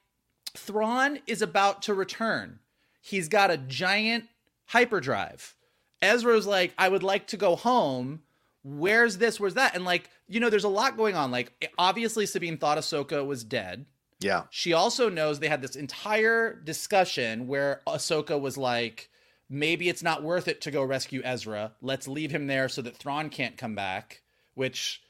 [0.57, 2.59] Thrawn is about to return.
[2.99, 4.25] He's got a giant
[4.65, 5.55] hyperdrive.
[6.01, 8.23] Ezra's like, I would like to go home.
[8.63, 9.39] Where's this?
[9.39, 9.73] Where's that?
[9.73, 11.31] And like, you know, there's a lot going on.
[11.31, 13.85] Like, obviously, Sabine thought Ahsoka was dead.
[14.19, 14.43] Yeah.
[14.49, 19.09] She also knows they had this entire discussion where Ahsoka was like,
[19.49, 21.73] maybe it's not worth it to go rescue Ezra.
[21.81, 24.21] Let's leave him there so that Thrawn can't come back,
[24.55, 25.01] which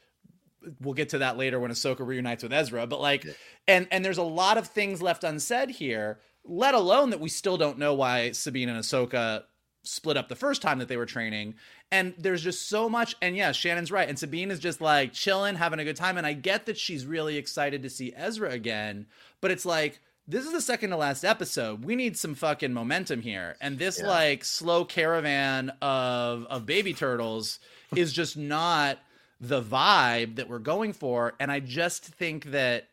[0.80, 2.86] we'll get to that later when Ahsoka reunites with Ezra.
[2.86, 3.26] But like,
[3.66, 6.20] and and there's a lot of things left unsaid here.
[6.44, 9.44] Let alone that we still don't know why Sabine and Ahsoka
[9.88, 11.54] split up the first time that they were training.
[11.90, 13.14] And there's just so much.
[13.22, 14.08] And yeah, Shannon's right.
[14.08, 16.18] And Sabine is just like chilling, having a good time.
[16.18, 19.06] And I get that she's really excited to see Ezra again,
[19.40, 20.00] but it's like.
[20.30, 21.86] This is the second to last episode.
[21.86, 23.56] We need some fucking momentum here.
[23.62, 24.08] And this Yeah.
[24.08, 27.58] like slow caravan of of baby turtles
[27.96, 28.98] is just not
[29.40, 32.88] the vibe that we're going for and i just think that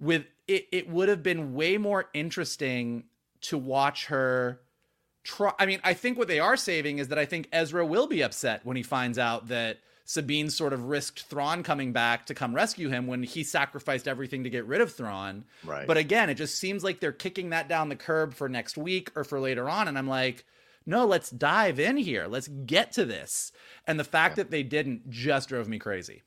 [0.00, 3.04] with it it would have been way more interesting
[3.42, 4.58] to watch her
[5.28, 8.06] try i mean i think what they are saving is that i think ezra will
[8.06, 12.34] be upset when he finds out that sabine sort of risked thrawn coming back to
[12.34, 15.44] come rescue him when he sacrificed everything to get rid of thrawn.
[15.64, 15.86] Right.
[15.86, 19.10] but again it just seems like they're kicking that down the curb for next week
[19.14, 20.44] or for later on and i'm like
[20.88, 22.26] no let's dive in here.
[22.26, 23.52] Let's get to this.
[23.86, 26.22] And the fact that they didn't just drove me crazy.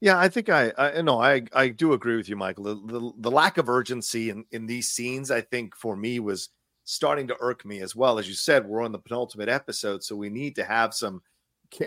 [0.00, 2.64] Yeah, I think I, I no, I I do agree with you, Michael.
[2.64, 6.48] The, the, the lack of urgency in, in these scenes, I think, for me was
[6.90, 8.18] starting to irk me as well.
[8.18, 11.22] As you said, we're on the penultimate episode, so we need to have some,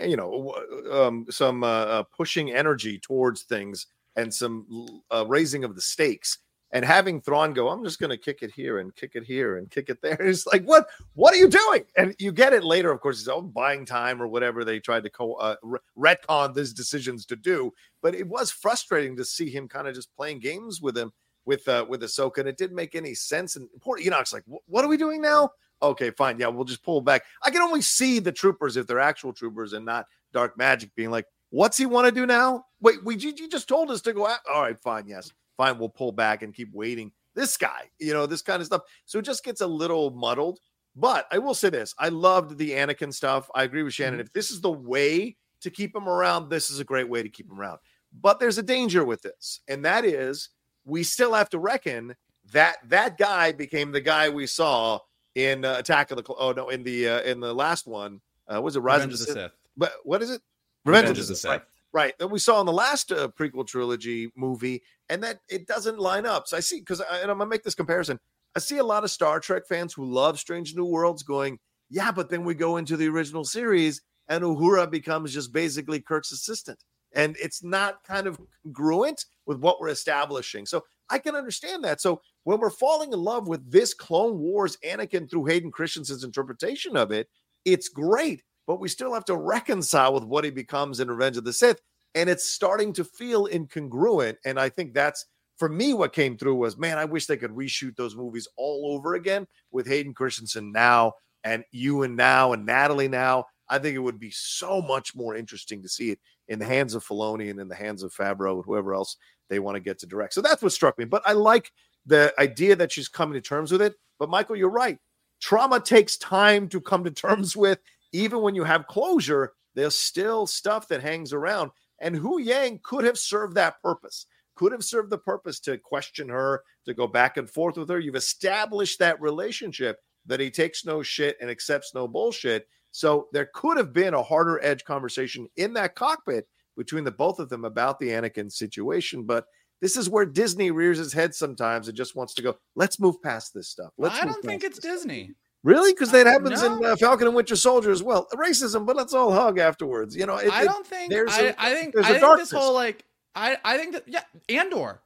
[0.02, 0.54] you know,
[0.90, 3.86] um, some uh, uh, pushing energy towards things
[4.16, 6.38] and some uh, raising of the stakes.
[6.72, 9.58] And having Thrawn go, I'm just going to kick it here and kick it here
[9.58, 10.16] and kick it there.
[10.20, 10.88] It's like, what?
[11.12, 11.84] What are you doing?
[11.96, 12.90] And you get it later.
[12.90, 16.52] Of course, he's oh, buying time or whatever they tried to co- uh, re- retcon
[16.52, 17.72] these decisions to do
[18.04, 21.10] but it was frustrating to see him kind of just playing games with him
[21.46, 23.56] with uh with Ahsoka, and it didn't make any sense.
[23.56, 25.50] And poor Enoch's like, "What are we doing now?"
[25.82, 27.24] Okay, fine, yeah, we'll just pull back.
[27.42, 31.10] I can only see the troopers if they're actual troopers and not dark magic, being
[31.10, 34.12] like, "What's he want to do now?" Wait, we you, you just told us to
[34.12, 34.40] go out.
[34.52, 37.12] All right, fine, yes, fine, we'll pull back and keep waiting.
[37.34, 38.82] This guy, you know, this kind of stuff.
[39.04, 40.60] So it just gets a little muddled.
[40.96, 43.50] But I will say this: I loved the Anakin stuff.
[43.54, 44.20] I agree with Shannon.
[44.20, 47.28] If this is the way to keep him around, this is a great way to
[47.28, 47.78] keep him around.
[48.20, 50.50] But there's a danger with this, and that is
[50.84, 52.14] we still have to reckon
[52.52, 54.98] that that guy became the guy we saw
[55.34, 58.20] in uh, Attack of the Cl- oh no in the uh, in the last one
[58.52, 59.34] uh, was it Rise Revenge of the Sith?
[59.34, 59.52] Sith.
[59.76, 60.42] But what is it?
[60.84, 61.38] Revenge of the Right.
[61.38, 61.62] Sith.
[61.92, 62.18] Right.
[62.18, 66.26] That we saw in the last uh, prequel trilogy movie, and that it doesn't line
[66.26, 66.46] up.
[66.48, 68.18] So I see because and I'm gonna make this comparison.
[68.56, 71.58] I see a lot of Star Trek fans who love Strange New Worlds going,
[71.90, 76.32] yeah, but then we go into the original series, and Uhura becomes just basically Kirk's
[76.32, 76.78] assistant,
[77.14, 80.66] and it's not kind of congruent with what we're establishing.
[80.66, 82.00] So I can understand that.
[82.00, 86.96] So when we're falling in love with this Clone Wars Anakin through Hayden Christensen's interpretation
[86.96, 87.28] of it,
[87.64, 91.44] it's great, but we still have to reconcile with what he becomes in Revenge of
[91.44, 91.80] the Sith.
[92.14, 94.36] And it's starting to feel incongruent.
[94.44, 97.52] And I think that's for me, what came through was, man, I wish they could
[97.52, 101.12] reshoot those movies all over again with Hayden Christensen now
[101.44, 103.44] and Ewan now and Natalie now.
[103.68, 106.94] I think it would be so much more interesting to see it in the hands
[106.94, 109.16] of Filoni and in the hands of Favreau and whoever else
[109.48, 110.34] they want to get to direct.
[110.34, 111.04] So that's what struck me.
[111.04, 111.72] But I like
[112.06, 113.94] the idea that she's coming to terms with it.
[114.18, 114.98] But Michael, you're right.
[115.40, 117.78] Trauma takes time to come to terms with.
[118.12, 121.70] Even when you have closure, there's still stuff that hangs around.
[122.00, 126.62] And Huyang could have served that purpose could have served the purpose to question her,
[126.86, 127.98] to go back and forth with her.
[127.98, 132.68] You've established that relationship that he takes no shit and accepts no bullshit.
[132.94, 137.40] So there could have been a harder edge conversation in that cockpit between the both
[137.40, 139.24] of them about the Anakin situation.
[139.24, 139.46] But
[139.80, 143.20] this is where Disney rears its head sometimes and just wants to go, let's move
[143.20, 143.90] past this stuff.
[143.98, 145.32] Let's I don't think it's Disney.
[145.64, 145.92] Really?
[145.92, 146.76] Because that happens no.
[146.76, 148.28] in uh, Falcon and Winter Soldier as well.
[148.32, 150.14] Racism, but let's all hug afterwards.
[150.14, 151.10] You know, it, I don't think.
[151.10, 151.94] There's I, a, I think.
[151.94, 152.50] there's I a think darkness.
[152.50, 153.04] this whole like.
[153.34, 155.00] I I think that yeah, Andor.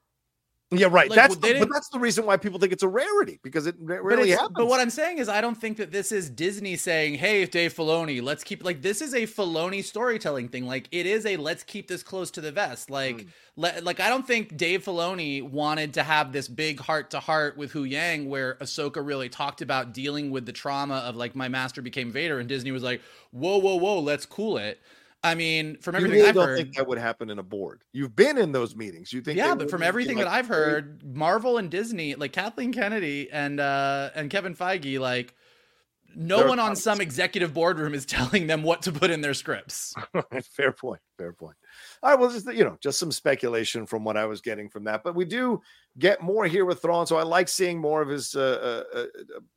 [0.70, 1.08] Yeah, right.
[1.08, 3.76] Like, that's the, but that's the reason why people think it's a rarity because it
[3.78, 4.54] But, rarely it's- happens.
[4.54, 7.72] but what I'm saying is, I don't think that this is Disney saying, "Hey, Dave
[7.72, 10.66] Filoni, let's keep like this is a Filoni storytelling thing.
[10.66, 12.90] Like it is a let's keep this close to the vest.
[12.90, 13.28] Like, Hmm.
[13.56, 17.56] le- like I don't think Dave Filoni wanted to have this big heart to heart
[17.56, 21.80] with Huyang, where Ahsoka really talked about dealing with the trauma of like my master
[21.80, 23.00] became Vader, and Disney was like,
[23.30, 24.78] "Whoa, whoa, whoa, let's cool it."
[25.22, 27.82] I mean, from everything really I've don't heard, think that would happen in a board.
[27.92, 29.12] You've been in those meetings.
[29.12, 29.36] You think?
[29.36, 33.58] yeah, but from everything like, that I've heard, Marvel and Disney, like Kathleen Kennedy and
[33.58, 35.34] uh and Kevin Feige, like
[36.14, 39.94] no one on some executive boardroom is telling them what to put in their scripts.
[40.52, 41.00] fair point.
[41.16, 41.56] Fair point.
[42.02, 42.18] All right.
[42.18, 45.14] Well, just you know, just some speculation from what I was getting from that, but
[45.14, 45.60] we do
[45.98, 47.06] get more here with Thrawn.
[47.06, 49.06] So I like seeing more of his uh, uh, uh,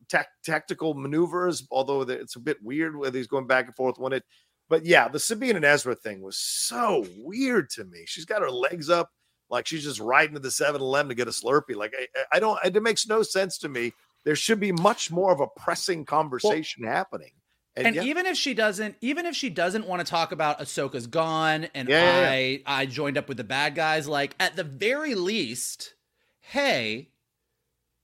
[0.09, 4.13] tac- tactical maneuvers, although it's a bit weird whether he's going back and forth when
[4.13, 4.23] it.
[4.71, 8.05] But yeah, the Sabine and Ezra thing was so weird to me.
[8.05, 9.11] She's got her legs up
[9.49, 11.75] like she's just riding to the 7-Eleven to get a Slurpee.
[11.75, 12.57] Like I, I don't.
[12.63, 13.91] It makes no sense to me.
[14.23, 17.31] There should be much more of a pressing conversation happening.
[17.75, 21.05] And, yeah, even if she doesn't, even if she doesn't want to talk about Ahsoka's
[21.07, 24.63] gone and Yeah, yeah, I I joined up with the bad guys, like at the
[24.63, 25.95] very least,
[26.39, 27.09] hey,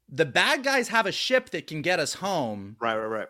[0.10, 2.76] the bad guys have a ship that can get us home.
[2.82, 3.28] right, right, right.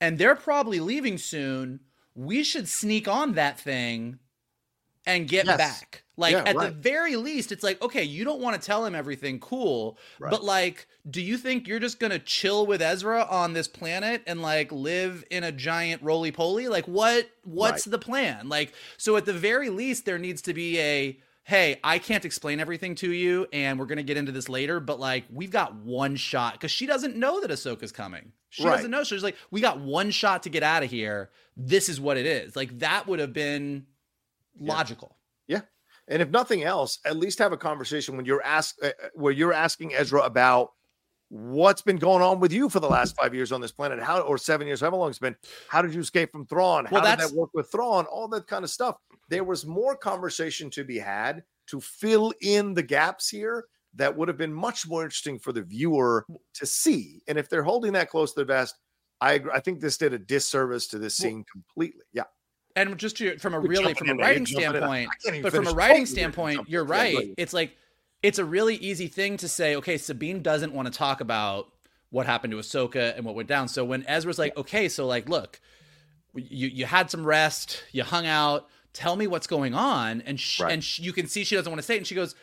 [0.00, 1.78] and they're probably leaving soon.
[2.14, 4.18] We should sneak on that thing
[5.06, 5.58] and get Yes.
[5.58, 6.04] back.
[6.16, 8.94] Like Yeah, at the very least, it's like, okay, you don't want to tell him
[8.94, 10.30] everything cool, Right.
[10.30, 14.40] but like, do you think you're just gonna chill with Ezra on this planet and
[14.40, 16.68] like live in a giant roly poly?
[16.68, 17.90] Like what what's Right.
[17.90, 18.48] the plan?
[18.48, 22.58] Like, so at the very least, there needs to be a hey, I can't explain
[22.58, 26.16] everything to you, and we're gonna get into this later, but like we've got one
[26.16, 28.32] shot because she doesn't know that Ahsoka's coming.
[28.50, 28.76] She Right.
[28.76, 29.04] doesn't know.
[29.04, 31.30] She's like, we got one shot to get out of here.
[31.56, 32.56] This is what it is.
[32.56, 33.86] Like that would have been
[34.58, 35.16] logical.
[35.46, 35.62] Yeah.
[36.08, 39.32] And if nothing else, at least have a conversation when you're asked uh, uh, where
[39.32, 40.72] you're asking Ezra about
[41.34, 43.24] what's been going on with you for the last mm-hmm.
[43.24, 45.34] five years on this planet, how or seven years, however long it's been.
[45.68, 46.86] How did you escape from Thrawn?
[46.92, 48.06] Well, how did that work with Thrawn?
[48.06, 48.98] All that kind of stuff.
[49.28, 53.64] There was more conversation to be had to fill in the gaps here
[53.94, 56.24] that would have been much more interesting for the viewer
[56.54, 57.20] to see.
[57.26, 58.76] And if they're holding that close to the vest,
[59.20, 59.52] I agree.
[59.52, 62.02] I think this did a disservice to this scene completely.
[62.12, 62.24] Yeah.
[62.76, 64.88] And just to, from a really from a writing you're jumping in.
[64.88, 67.32] I standpoint, but from a writing standpoint, you're right.
[67.38, 67.76] It's like
[68.24, 69.76] it's a really easy thing to say.
[69.76, 71.68] Okay, Sabine doesn't want to talk about
[72.08, 73.68] what happened to Ahsoka and what went down.
[73.68, 75.60] So when Ezra's like, okay, so like, look,
[76.34, 78.68] you you had some rest, you hung out.
[78.94, 80.72] Tell me what's going on, and sh- Right.
[80.72, 82.34] and sh- you can see she doesn't want to say it, and she goes.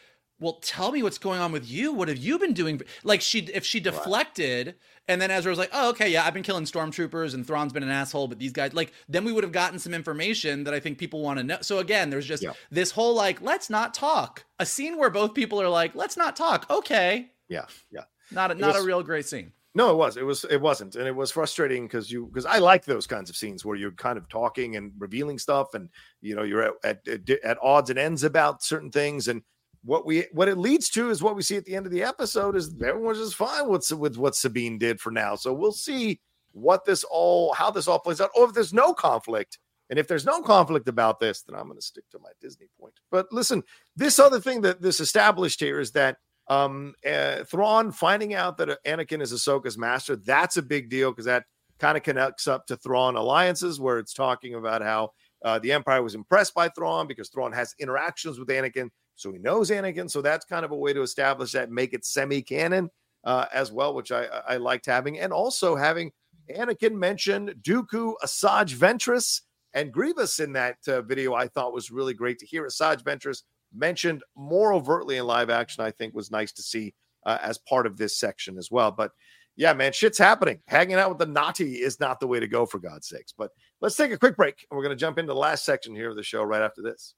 [0.42, 1.94] Well, tell me what's going on with you.
[1.94, 2.82] What have you been doing?
[3.04, 4.76] Like she, if she deflected,
[5.08, 7.84] and then Ezra was like, "Oh, okay, yeah, I've been killing stormtroopers, and Thrawn's been
[7.84, 10.80] an asshole, but these guys, like, then we would have gotten some information that I
[10.80, 12.54] think people want to know." So again, there's just Yeah.
[12.72, 14.44] this whole like, let's not talk.
[14.60, 17.66] A scene where both people are like, "Let's not talk." Okay, Yeah.
[17.92, 18.06] Yeah.
[18.32, 19.54] not a, It not was- a real great scene.
[19.74, 20.18] No, it was.
[20.18, 20.44] It was.
[20.46, 23.64] It wasn't, and it was frustrating because you because I like those kinds of scenes
[23.64, 25.88] where you're kind of talking and revealing stuff, and
[26.20, 29.44] you know you're at, at, at odds and ends about certain things, and
[29.84, 32.04] what we what it leads to is what we see at the end of the
[32.04, 35.36] episode is everyone's just fine with with what Sabine did for now.
[35.36, 36.20] So we'll see
[36.54, 39.58] what this all how this all plays out, or if there's no conflict.
[39.90, 42.68] And if there's no conflict about this, then I'm going to stick to my Disney
[42.80, 42.94] point.
[43.12, 43.62] But listen,
[43.98, 46.18] this other thing that this established here is that
[46.48, 51.26] um uh, Thrawn finding out that Anakin is Ahsoka's master, that's a big deal because
[51.26, 51.46] that
[51.80, 55.12] kind of connects up to Thrawn alliances where it's talking about how
[55.44, 58.90] uh, the Empire was impressed by Thrawn because Thrawn has interactions with Anakin,
[59.22, 60.10] so he knows Anakin.
[60.10, 62.90] So that's kind of a way to establish that, make it semi-canon
[63.24, 66.12] uh, as well, which I, I liked having, and also having
[66.50, 69.42] Anakin mention Dooku, Asajj Ventress,
[69.74, 71.34] and Grievous in that uh, video.
[71.34, 73.44] I thought was really great to hear Asajj Ventress
[73.74, 76.94] mentioned more overtly in live action, I think was nice to see
[77.26, 78.92] uh, as part of this section as well.
[78.92, 79.12] But
[79.56, 80.60] yeah, man, shit's happening.
[80.68, 83.34] Hanging out with the Noti is not the way to go, for God's sakes.
[83.38, 85.96] But let's take a quick break, and we're going to jump into the last section
[85.96, 87.16] here of the show right after this.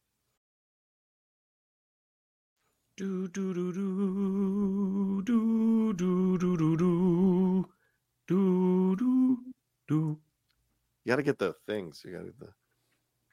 [2.96, 7.66] Do do do do do do do do do
[8.28, 9.38] do do
[9.88, 10.20] do.
[11.04, 12.04] You got to get the things.
[12.06, 12.50] You got to get the.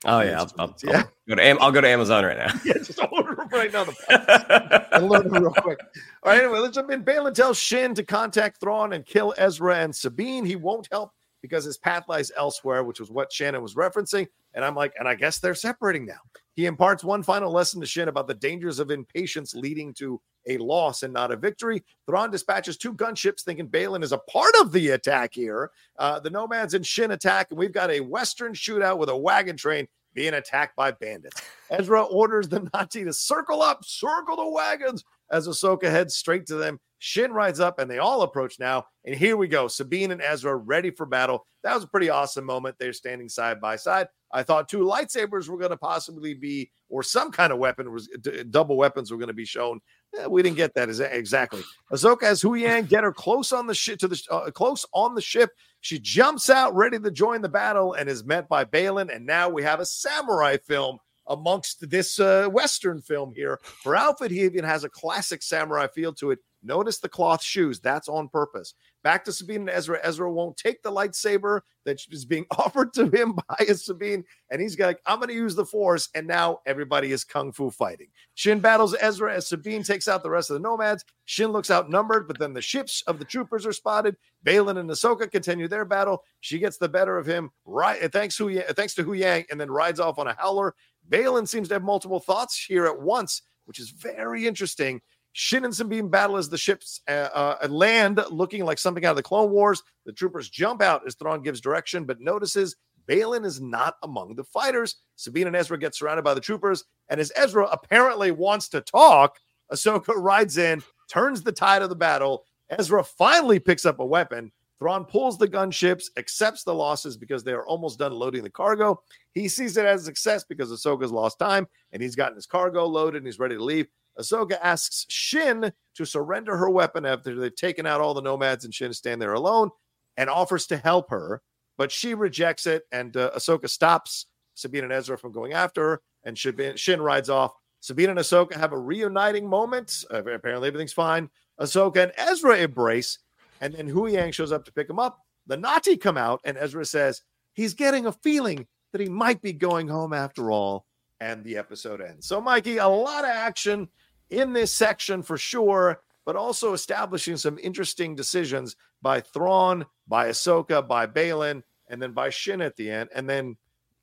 [0.07, 1.03] Oh yeah, I'll, I'll, Yeah.
[1.03, 2.55] I'll go to Am- I'll go to Amazon right now.
[2.65, 3.85] Yeah, just order them right now.
[3.85, 5.79] The and learn them real quick.
[6.23, 7.05] All right, anyway, let's jump in.
[7.05, 10.47] Baylan tells Shin to contact Thrawn and kill Ezra and Sabine.
[10.47, 14.27] He won't help because his path lies elsewhere, which was what Shannon was referencing.
[14.55, 16.21] And I'm like, and I guess they're separating now.
[16.55, 20.59] He imparts one final lesson to Shin about the dangers of impatience leading to a
[20.59, 21.85] loss and not a victory.
[22.07, 25.71] Thrawn dispatches two gunships, thinking Baylan is a part of the attack here.
[25.99, 29.57] Uh, the Nomads and Shin attack, and we've got a Western shootout with a wagon
[29.57, 31.41] train being attacked by bandits.
[31.71, 36.57] Ezra orders the Noti to circle up, circle the wagons as Ahsoka heads straight to
[36.57, 36.79] them.
[36.99, 38.85] Shin rides up and they all approach now.
[39.07, 39.69] And here we go.
[39.69, 41.47] Sabine and Ezra ready for battle.
[41.63, 42.77] That was a pretty awesome moment.
[42.79, 44.09] They're standing side by side.
[44.33, 48.09] I thought two lightsabers were going to possibly be, or some kind of weapon was
[48.21, 49.81] d- double weapons were going to be shown.
[50.19, 51.63] Eh, we didn't get that exa- exactly.
[51.93, 55.23] Ahsoka has Huyang get her close on the ship to the uh, close on the
[55.23, 55.51] ship.
[55.81, 59.15] She jumps out ready to join the battle and is met by Baylan.
[59.15, 60.99] And now we have a samurai film
[61.31, 63.59] amongst this uh, Western film here.
[63.63, 66.41] For outfit, even has a classic samurai feel to it.
[66.63, 67.81] Notice the cloth shoes.
[67.81, 68.75] That's on purpose.
[69.03, 69.99] Back to Sabine and Ezra.
[70.03, 74.25] Ezra won't take the lightsaber that is being offered to him by Sabine.
[74.51, 76.11] And he's like, I'm going to use the force.
[76.15, 78.09] And now everybody is kung fu fighting.
[78.35, 81.05] Shin battles Ezra as Sabine takes out the rest of the nomads.
[81.25, 84.17] Shin looks outnumbered, but then the ships of the troopers are spotted.
[84.45, 86.25] Baylan and Ahsoka continue their battle.
[86.41, 88.11] She gets the better of him, right?
[88.13, 90.75] Thanks, Hu thanks to Huyang, and then rides off on a howler.
[91.09, 95.01] Baylan seems to have multiple thoughts here at once, which is very interesting.
[95.33, 99.17] Shin and Sabine battle as the ships uh, uh, land, looking like something out of
[99.17, 99.83] the Clone Wars.
[100.05, 102.77] The troopers jump out as Thrawn gives direction, but notices
[103.07, 104.97] Baylan is not among the fighters.
[105.17, 109.39] Sabine and Ezra get surrounded by the troopers, and as Ezra apparently wants to talk,
[109.73, 112.45] Ahsoka rides in, turns the tide of the battle.
[112.71, 114.53] Ezra finally picks up a weapon.
[114.81, 119.03] Thrawn pulls the gunships, accepts the losses because they are almost done loading the cargo.
[119.33, 122.87] He sees it as a success because Ahsoka's lost time and he's gotten his cargo
[122.87, 123.89] loaded and he's ready to leave.
[124.19, 128.75] Ahsoka asks Shin to surrender her weapon after they've taken out all the nomads and
[128.75, 129.71] Shin stand there alone
[130.17, 131.43] and offers to help her,
[131.77, 136.03] but she rejects it and uh, Ahsoka stops Sabine and Ezra from going after her
[136.25, 137.53] and Shin, Shin rides off.
[137.81, 140.05] Sabine and Ahsoka have a reuniting moment.
[140.11, 141.29] Uh, apparently everything's fine.
[141.61, 143.19] Ahsoka and Ezra embrace
[143.61, 145.19] and then Huyang shows up to pick him up.
[145.47, 149.53] The Noti come out and Ezra says he's getting a feeling that he might be
[149.53, 150.87] going home after all
[151.21, 152.27] and the episode ends.
[152.27, 153.89] So, Mikey, a lot of action
[154.31, 160.87] in this section for sure, but also establishing some interesting decisions by Thrawn, by Ahsoka,
[160.87, 163.57] by Baylan, and then by Shin at the end, and then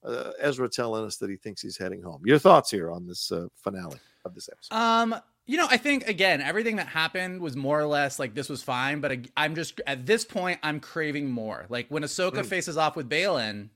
[0.03, 2.21] uh, Ezra telling us that he thinks he's heading home.
[2.25, 4.75] Your thoughts here on this uh, finale of this episode?
[4.75, 5.15] Um,
[5.47, 8.61] you know, I think again, everything that happened was more or less like this was
[8.61, 11.65] fine, but I'm just at this point, I'm craving more.
[11.69, 12.45] Like when Ahsoka Mm.
[12.45, 13.69] faces off with Baylan,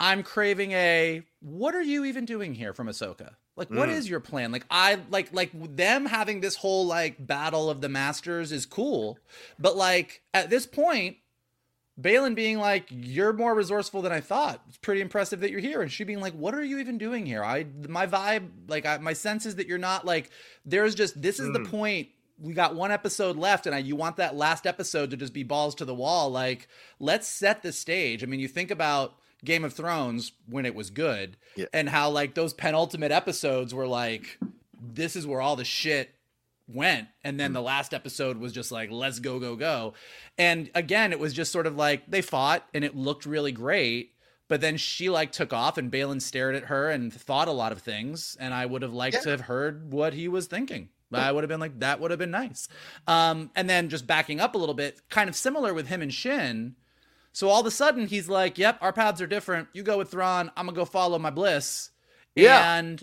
[0.00, 3.36] I'm craving a what are you even doing here from Ahsoka?
[3.56, 3.92] Like, what Mm.
[3.92, 4.52] is your plan?
[4.52, 9.18] Like, I like like them having this whole like battle of the masters is cool,
[9.58, 11.16] but like at this point,
[12.00, 15.82] Baylan being like, "You're more resourceful than I thought." It's pretty impressive that you're here,
[15.82, 18.98] and she being like, "What are you even doing here?" I my vibe, like, I,
[18.98, 20.30] my sense is that you're not like.
[20.64, 21.70] There's just this is the Mm.
[21.70, 22.08] point.
[22.40, 25.42] We got one episode left, and I, you want that last episode to just be
[25.42, 26.30] balls to the wall.
[26.30, 26.68] Like,
[27.00, 28.22] let's set the stage.
[28.22, 31.66] I mean, you think about Game of Thrones when it was good, Yeah.
[31.72, 34.38] and how like those penultimate episodes were like,
[34.80, 36.10] this is where all the shit
[36.68, 39.94] went and then the last episode was just like let's go go go.
[40.36, 44.12] And again it was just sort of like they fought and it looked really great
[44.48, 47.72] but then she like took off and Baylan stared at her and thought a lot
[47.72, 49.20] of things and I would have liked Yeah.
[49.22, 50.88] to have heard what he was thinking.
[51.12, 52.68] I would have been like that would have been nice.
[53.06, 56.12] Um and then just backing up a little bit kind of similar with him and
[56.12, 56.76] Shin.
[57.32, 59.68] So all of a sudden he's like yep our paths are different.
[59.72, 61.90] You go with Thrawn I'm gonna go follow my bliss.
[62.34, 62.76] Yeah.
[62.76, 63.02] and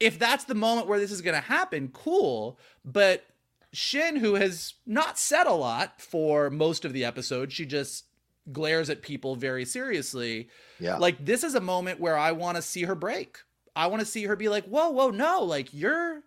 [0.00, 2.58] if that's the moment where this is going to happen, cool.
[2.84, 3.24] But
[3.72, 8.04] Shin, who has not said a lot for most of the episode, she just
[8.52, 10.48] glares at people very seriously.
[10.78, 10.96] Yeah.
[10.96, 13.38] Like, this is a moment where I want to see her break.
[13.74, 16.22] I want to see her be like, whoa, whoa, no, like, you're,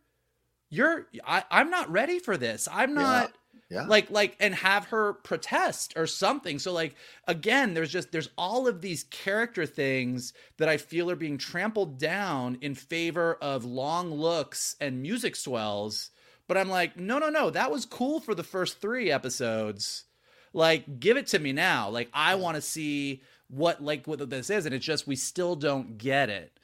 [0.69, 2.67] you're, I, I'm not ready for this.
[2.71, 3.29] I'm not.
[3.29, 3.36] Yeah.
[3.85, 6.57] Like like and have her protest or something.
[6.59, 6.95] So like
[7.27, 11.97] again, there's just there's all of these character things that I feel are being trampled
[11.99, 16.11] down in favor of long looks and music swells.
[16.47, 20.05] But I'm like, no, no, no, that was cool for the first three episodes.
[20.53, 21.89] Like, give it to me now.
[21.89, 25.55] Like, I want to see what like what this is, and it's just we still
[25.55, 26.57] don't get it.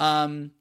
[0.00, 0.52] Um,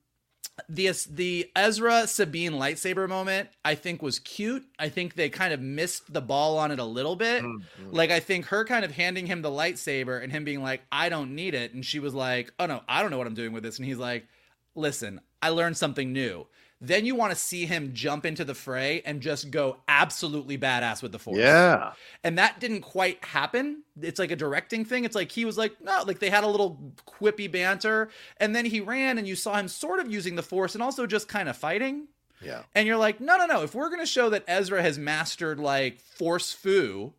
[0.70, 4.66] the the Ezra Sabine lightsaber moment I think was cute.
[4.80, 7.44] I think they kind of missed the ball on it a little bit.
[7.44, 7.92] Mm-hmm.
[7.92, 11.10] Like I think her kind of handing him the lightsaber and him being like, "I
[11.10, 13.54] don't need it," and she was like, "Oh no, I don't know what I'm doing
[13.54, 14.28] with this," and he's like,
[14.76, 16.48] "Listen, I learned something new."
[16.80, 21.02] Then you want to see him jump into the fray and just go absolutely badass
[21.02, 21.40] with the force.
[21.40, 21.94] Yeah.
[22.24, 23.82] And that didn't quite happen.
[24.00, 25.04] It's like a directing thing.
[25.04, 28.10] It's like he was like, no, like they had a little quippy banter.
[28.40, 31.08] And then he ran and you saw him sort of using the force and also
[31.08, 32.10] just kind of fighting.
[32.42, 32.62] Yeah.
[32.76, 33.64] And you're like, no, no, no.
[33.64, 37.14] If we're going to show that Ezra has mastered like force foo,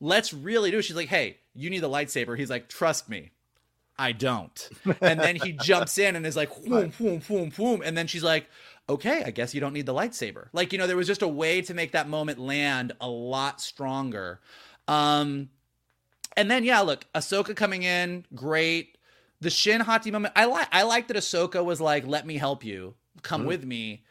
[0.00, 0.82] let's really do it.
[0.82, 2.36] She's like, hey, you need the lightsaber.
[2.36, 3.30] He's like, trust me.
[3.98, 4.68] I don't.
[5.00, 7.82] And then he jumps in and is like, whoom, whoom, whoom, whoom.
[7.82, 8.46] And then she's like,
[8.88, 10.48] okay, I guess you don't need the lightsaber.
[10.52, 13.60] Like, you know, there was just a way to make that moment land a lot
[13.60, 14.40] stronger.
[14.86, 15.48] Um,
[16.36, 18.98] and then, yeah, look, Ahsoka coming in, great.
[19.40, 20.68] The Shin Hati moment, I like.
[20.72, 23.46] I like that Ahsoka was like, "Let me help you, come Mhm.
[23.46, 24.02] with me."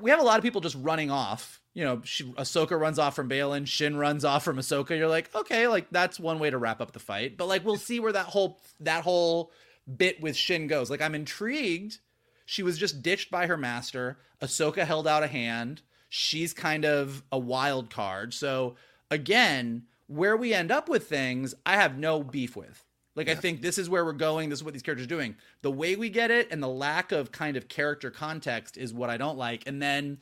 [0.00, 1.60] We have a lot of people just running off.
[1.78, 4.98] You know, she, Ahsoka runs off from Baylan, Shin runs off from Ahsoka.
[4.98, 7.36] You're like, okay, like that's one way to wrap up the fight.
[7.36, 9.52] But like, we'll see where that whole that whole
[9.96, 10.90] bit with Shin goes.
[10.90, 11.98] Like, I'm intrigued.
[12.46, 14.18] She was just ditched by her master.
[14.42, 15.82] Ahsoka held out a hand.
[16.08, 18.34] She's kind of a wild card.
[18.34, 18.74] So
[19.08, 22.82] again, where we end up with things, I have no beef with.
[23.14, 24.48] Like I think this is where we're going.
[24.48, 25.36] This is what these characters are doing.
[25.62, 29.10] The way we get it and the lack of kind of character context is what
[29.10, 29.62] I don't like.
[29.68, 30.18] And then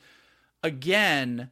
[0.63, 1.51] again,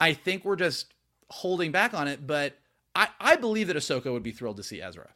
[0.00, 0.92] I think we're just
[1.30, 2.26] holding back on it.
[2.26, 2.58] But
[2.94, 5.10] I, I believe that Ahsoka would be thrilled to see Ezra.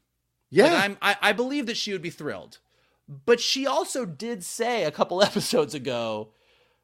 [0.51, 0.72] Yeah.
[0.72, 2.59] Like, I'm, I, I believe that she would be thrilled.
[3.09, 6.32] But she also did say a couple episodes ago,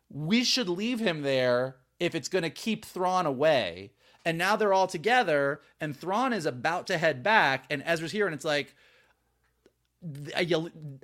[0.09, 3.93] we should leave him there if it's going to keep Thrawn away.
[4.25, 8.27] And now they're all together, and Thrawn is about to head back, and Ezra's here,
[8.27, 8.75] and it's like,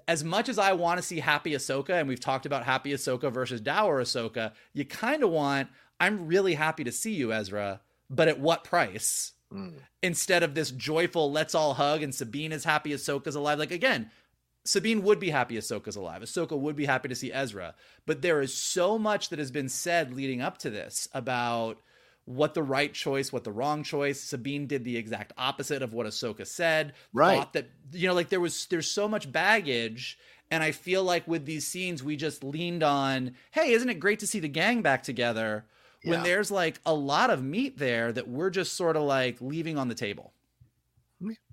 [0.08, 3.32] as much as I want to see Happy Ahsoka, and we've talked about Happy Ahsoka
[3.32, 5.68] versus Dour Ahsoka, you kind of want,
[6.00, 7.80] I'm really happy to see you, Ezra,
[8.10, 9.32] but at what price?
[9.52, 9.74] Mm.
[10.02, 13.58] Instead of this joyful, let's all hug, and Sabine is happy Ahsoka's alive.
[13.58, 14.10] Like, again,
[14.64, 16.22] Sabine would be happy Ahsoka's alive.
[16.22, 17.74] Ahsoka would be happy to see Ezra.
[18.06, 21.78] But there is so much that has been said leading up to this about
[22.24, 24.20] what the right choice, what the wrong choice.
[24.20, 26.94] Sabine did the exact opposite of what Ahsoka said.
[27.12, 27.38] Right.
[27.38, 30.18] Thought that you know, like there was there's so much baggage.
[30.50, 34.18] And I feel like with these scenes, we just leaned on, hey, isn't it great
[34.18, 35.64] to see the gang back together?
[36.04, 39.78] When there's like a lot of meat there that we're just sort of like leaving
[39.78, 40.34] on the table.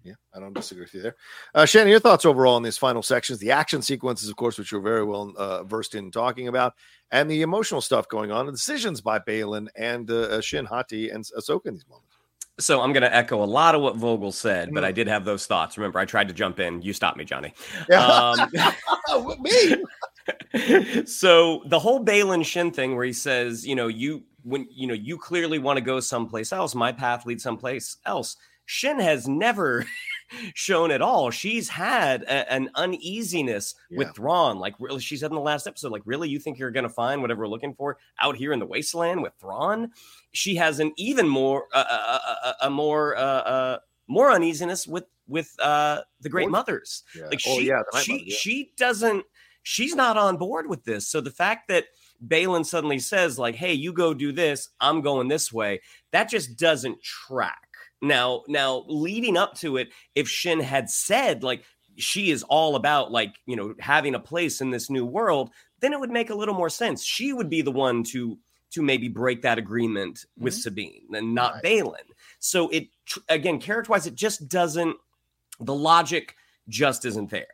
[0.03, 1.15] Yeah, I don't disagree with you there.
[1.53, 4.71] Uh, Shannon, your thoughts overall on these final sections, the action sequences, of course, which
[4.71, 6.73] you're very well uh, versed in talking about,
[7.11, 11.09] and the emotional stuff going on, the decisions by Baylan and uh, uh, Shin Hati
[11.09, 12.15] and Ahsoka in these moments.
[12.59, 15.23] So I'm going to echo a lot of what Vogel said, but I did have
[15.23, 15.77] those thoughts.
[15.77, 16.81] Remember, I tried to jump in.
[16.81, 17.53] You stopped me, Johnny.
[17.95, 18.37] Um,
[19.39, 21.05] Me?
[21.05, 24.93] so the whole Baylan Shin thing, where he says, you know, you when you know
[24.93, 28.35] you clearly want to go someplace else, my path leads someplace else.
[28.71, 29.83] Shin has never
[30.53, 31.31] shown at all.
[31.31, 34.13] She's had a- an uneasiness with Yeah.
[34.13, 34.59] Thrawn.
[34.59, 36.89] Like, really, she said in the last episode, like, really, you think you're going to
[36.89, 39.91] find whatever we're looking for out here in the wasteland with Thrawn?
[40.33, 44.85] She has an even more, uh, uh, uh, uh, a more, uh, uh, more uneasiness
[44.87, 47.03] with with uh, the Great Oh, Mothers.
[47.15, 47.25] yeah.
[47.25, 48.35] Like, Oh, she, yeah, she, Mothers, yeah.
[48.39, 49.25] she doesn't.
[49.63, 51.07] She's not on board with this.
[51.07, 51.85] So the fact that
[52.27, 54.69] Baylan suddenly says, like, "Hey, you go do this.
[54.79, 57.68] I'm going this way," that just doesn't track.
[58.01, 61.63] Now, now leading up to it, if Shin had said like
[61.97, 65.93] she is all about like you know having a place in this new world, then
[65.93, 67.03] it would make a little more sense.
[67.03, 68.37] She would be the one to
[68.71, 71.95] to maybe break that agreement with Sabine and not Baylan.
[72.39, 74.95] So it tr- again, character wise, it just doesn't.
[75.59, 76.35] The logic
[76.67, 77.47] just isn't there.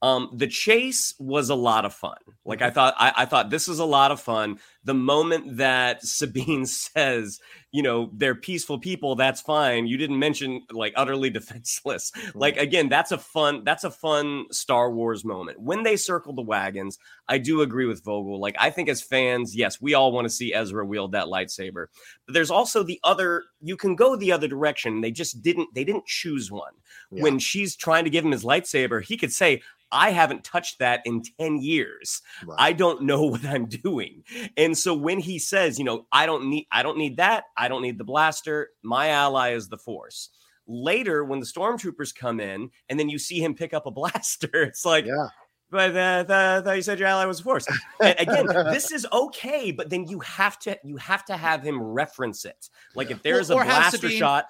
[0.00, 2.16] Um, the chase was a lot of fun.
[2.44, 4.58] Like I thought, I, I thought this was a lot of fun.
[4.84, 9.86] The moment that Sabine says, you know, they're peaceful people, that's fine.
[9.86, 12.12] You didn't mention like utterly defenseless.
[12.34, 15.60] Like again, that's a fun, that's a fun Star Wars moment.
[15.60, 18.40] When they circle the wagons, I do agree with Vogel.
[18.40, 21.86] Like I think as fans, yes, we all want to see Ezra wield that lightsaber.
[22.26, 25.00] But there's also the other, you can go the other direction.
[25.00, 26.72] They just didn't, they didn't choose one.
[27.10, 29.60] When she's trying to give him his lightsaber, he could say,
[29.92, 32.22] I haven't touched that in 10 years.
[32.58, 34.24] I don't know what I'm doing.
[34.56, 37.44] And And so when he says, you know, I don't need I don't need that,
[37.58, 40.30] I don't need the blaster, my ally is the force.
[40.66, 44.48] Later, when the stormtroopers come in and then you see him pick up a blaster,
[44.62, 45.26] it's like, yeah.
[45.70, 47.66] But uh, I thought you said your ally was the force.
[48.00, 51.82] And again, this is okay, but then you have to you have to have him
[51.82, 52.70] reference it.
[52.94, 54.46] Like if there's Or- or a blaster Sabine- shot,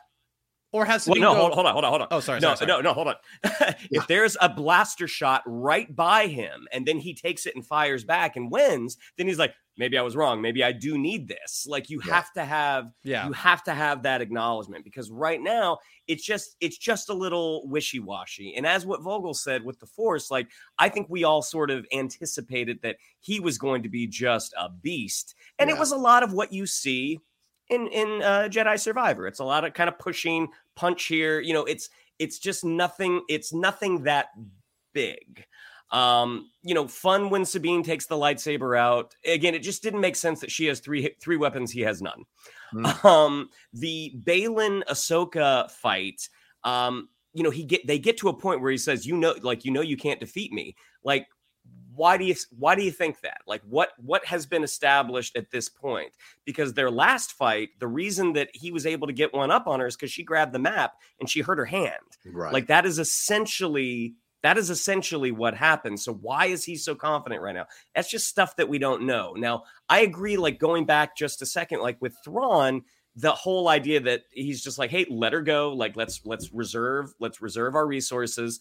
[0.72, 2.08] or has well, Sabine no, go- hold, hold on, hold on, hold on.
[2.12, 2.68] Oh, sorry, no, sorry, sorry.
[2.68, 3.14] no, no, hold on.
[3.90, 8.04] if there's a blaster shot right by him, and then he takes it and fires
[8.04, 10.40] back and wins, then he's like, maybe I was wrong.
[10.42, 11.66] Maybe I do need this.
[11.68, 13.26] Like you have to have, Yeah.
[13.26, 17.66] you have to have that acknowledgement because right now it's just, it's just a little
[17.68, 18.54] wishy washy.
[18.56, 20.48] And as what Vogel said with the Force, like
[20.78, 24.68] I think we all sort of anticipated that he was going to be just a
[24.68, 27.18] beast, and it was a lot of what you see
[27.70, 29.26] in in uh, Jedi Survivor.
[29.26, 31.40] It's a lot of kind of pushing, punch here.
[31.40, 33.22] You know, it's it's just nothing.
[33.28, 34.28] It's nothing that
[34.92, 35.44] big.
[35.92, 39.14] Um, you know, fun when Sabine takes the lightsaber out.
[39.26, 42.24] Again, it just didn't make sense that she has three three weapons, he has none.
[43.04, 46.26] Um, the Baylan Ahsoka fight.
[46.64, 49.34] Um, you know, he get they get to a point where he says, "You know,
[49.42, 50.74] like you know, you can't defeat me."
[51.04, 51.26] Like,
[51.94, 53.42] why do you why do you think that?
[53.46, 56.12] Like, what what has been established at this point?
[56.46, 59.80] Because their last fight, the reason that he was able to get one up on
[59.80, 61.92] her is because she grabbed the map and she hurt her hand.
[62.24, 62.52] Right.
[62.52, 66.00] Like that is essentially that is essentially what happened.
[66.00, 67.66] So why is he so confident right now?
[67.94, 69.34] That's just stuff that we don't know.
[69.36, 72.82] Now, I agree like going back just a second like with Thrawn,
[73.14, 75.72] the whole idea that he's just like, "Hey, let her go.
[75.72, 78.60] Like let's let's reserve let's reserve our resources."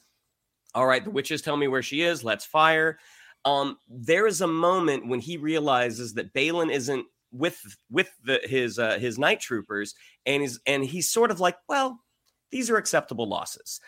[0.76, 2.24] All right, the witches tell me where she is.
[2.24, 3.00] Let's fire.
[3.44, 7.60] Um there is a moment when he realizes that Baylan isn't with
[7.90, 12.00] with the, his uh, his night troopers and is and he's sort of like, "Well,
[12.52, 13.80] these are acceptable losses."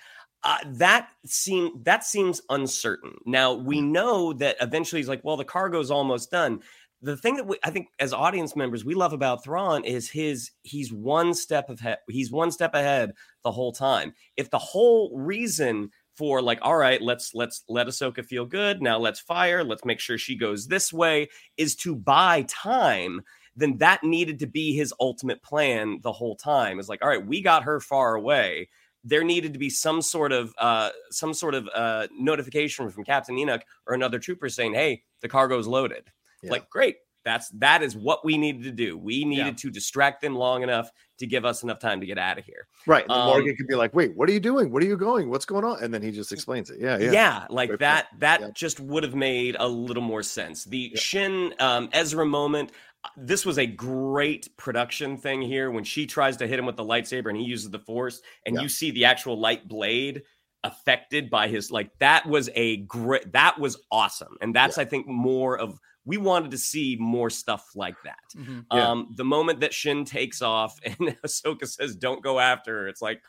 [0.43, 3.13] Uh, that seem that seems uncertain.
[3.25, 6.61] Now we know that eventually he's like, well, the cargo's almost done.
[7.01, 10.51] The thing that we, I think as audience members we love about Thrawn is his
[10.63, 11.99] he's one step ahead.
[12.09, 13.13] He's one step ahead
[13.43, 14.13] the whole time.
[14.35, 18.81] If the whole reason for like, all right, let's let's let Ahsoka feel good.
[18.81, 19.63] Now let's fire.
[19.63, 23.21] Let's make sure she goes this way is to buy time.
[23.55, 26.79] Then that needed to be his ultimate plan the whole time.
[26.79, 28.69] Is like, all right, we got her far away
[29.03, 33.37] there needed to be some sort of uh, some sort of uh, notification from Captain
[33.37, 36.09] Enoch or another trooper saying, "Hey, the cargo's loaded."
[36.43, 36.97] Like, great.
[37.23, 38.97] That's that is what we needed to do.
[38.97, 39.51] We needed Yeah.
[39.53, 42.67] to distract them long enough to give us enough time to get out of here.
[42.85, 43.09] Right.
[43.09, 44.71] Um, Morgan could be like, wait, what are you doing?
[44.71, 45.29] What are you going?
[45.29, 45.81] What's going on?
[45.81, 46.81] And then he just explains it.
[46.81, 46.97] Yeah.
[46.97, 47.45] Yeah, Yeah.
[47.49, 48.09] like Great that.
[48.09, 48.19] point.
[48.19, 48.49] That Yeah.
[48.53, 50.65] just would have made a little more sense.
[50.65, 52.73] The Shin um, Ezra moment.
[53.17, 55.71] This was a great production thing here.
[55.71, 58.61] When she tries to hit him with the lightsaber and he uses the force, and
[58.61, 60.23] you see the actual light blade
[60.65, 64.37] affected by his like that was a great that was awesome.
[64.39, 68.23] And that's i think more of we wanted to see more stuff like that.
[68.37, 68.65] Mhm.
[68.71, 68.89] Yeah.
[68.91, 73.01] um the moment that shin takes off and ahsoka says don't go after her it's
[73.01, 73.21] like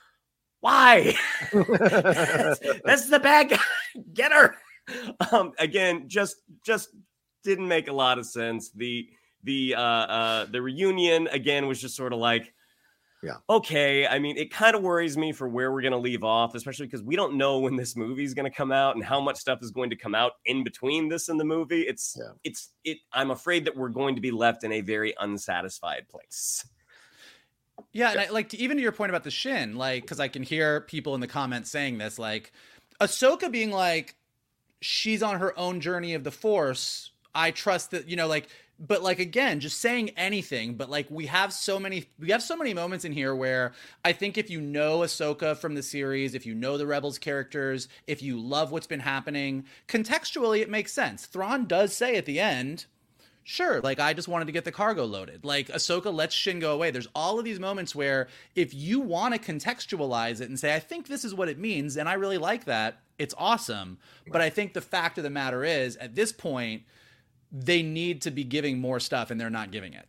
[0.60, 1.16] why?
[1.52, 3.58] That's, that's the bad guy.
[4.12, 4.54] Get her.
[5.32, 6.90] Um again just just
[7.42, 8.70] didn't make a lot of sense.
[8.70, 9.08] The
[9.44, 12.52] the uh uh the reunion again was just sort of like
[13.22, 13.36] Yeah.
[13.48, 16.54] okay i mean it kind of worries me for where we're going to leave off
[16.54, 19.20] especially because we don't know when this movie is going to come out and how
[19.20, 22.70] much stuff is going to come out in between this and the movie it's it's
[22.84, 26.66] it i'm afraid that we're going to be left in a very unsatisfied place
[27.92, 30.28] Yeah, and I, like to, even to your point about the shin, like because I
[30.28, 32.52] can hear people in the comments saying this, like
[33.00, 34.16] Ahsoka being like,
[34.80, 37.10] she's on her own journey of the Force.
[37.34, 41.26] I trust that you know, like, but like again, just saying anything, but like we
[41.26, 43.72] have so many, we have so many moments in here where
[44.04, 47.88] I think if you know Ahsoka from the series, if you know the Rebels characters,
[48.06, 51.26] if you love what's been happening, contextually it makes sense.
[51.26, 52.86] Thrawn does say at the end,
[53.46, 55.44] Sure, like I just wanted to get the cargo loaded.
[55.44, 56.90] Like Ahsoka lets Shin go away.
[56.90, 60.78] There's all of these moments where if you want to contextualize it and say, I
[60.78, 63.98] think this is what it means, and I really like that, it's awesome.
[64.26, 66.84] But I think the fact of the matter is, at this point,
[67.54, 70.08] they need to be giving more stuff and they're not giving it.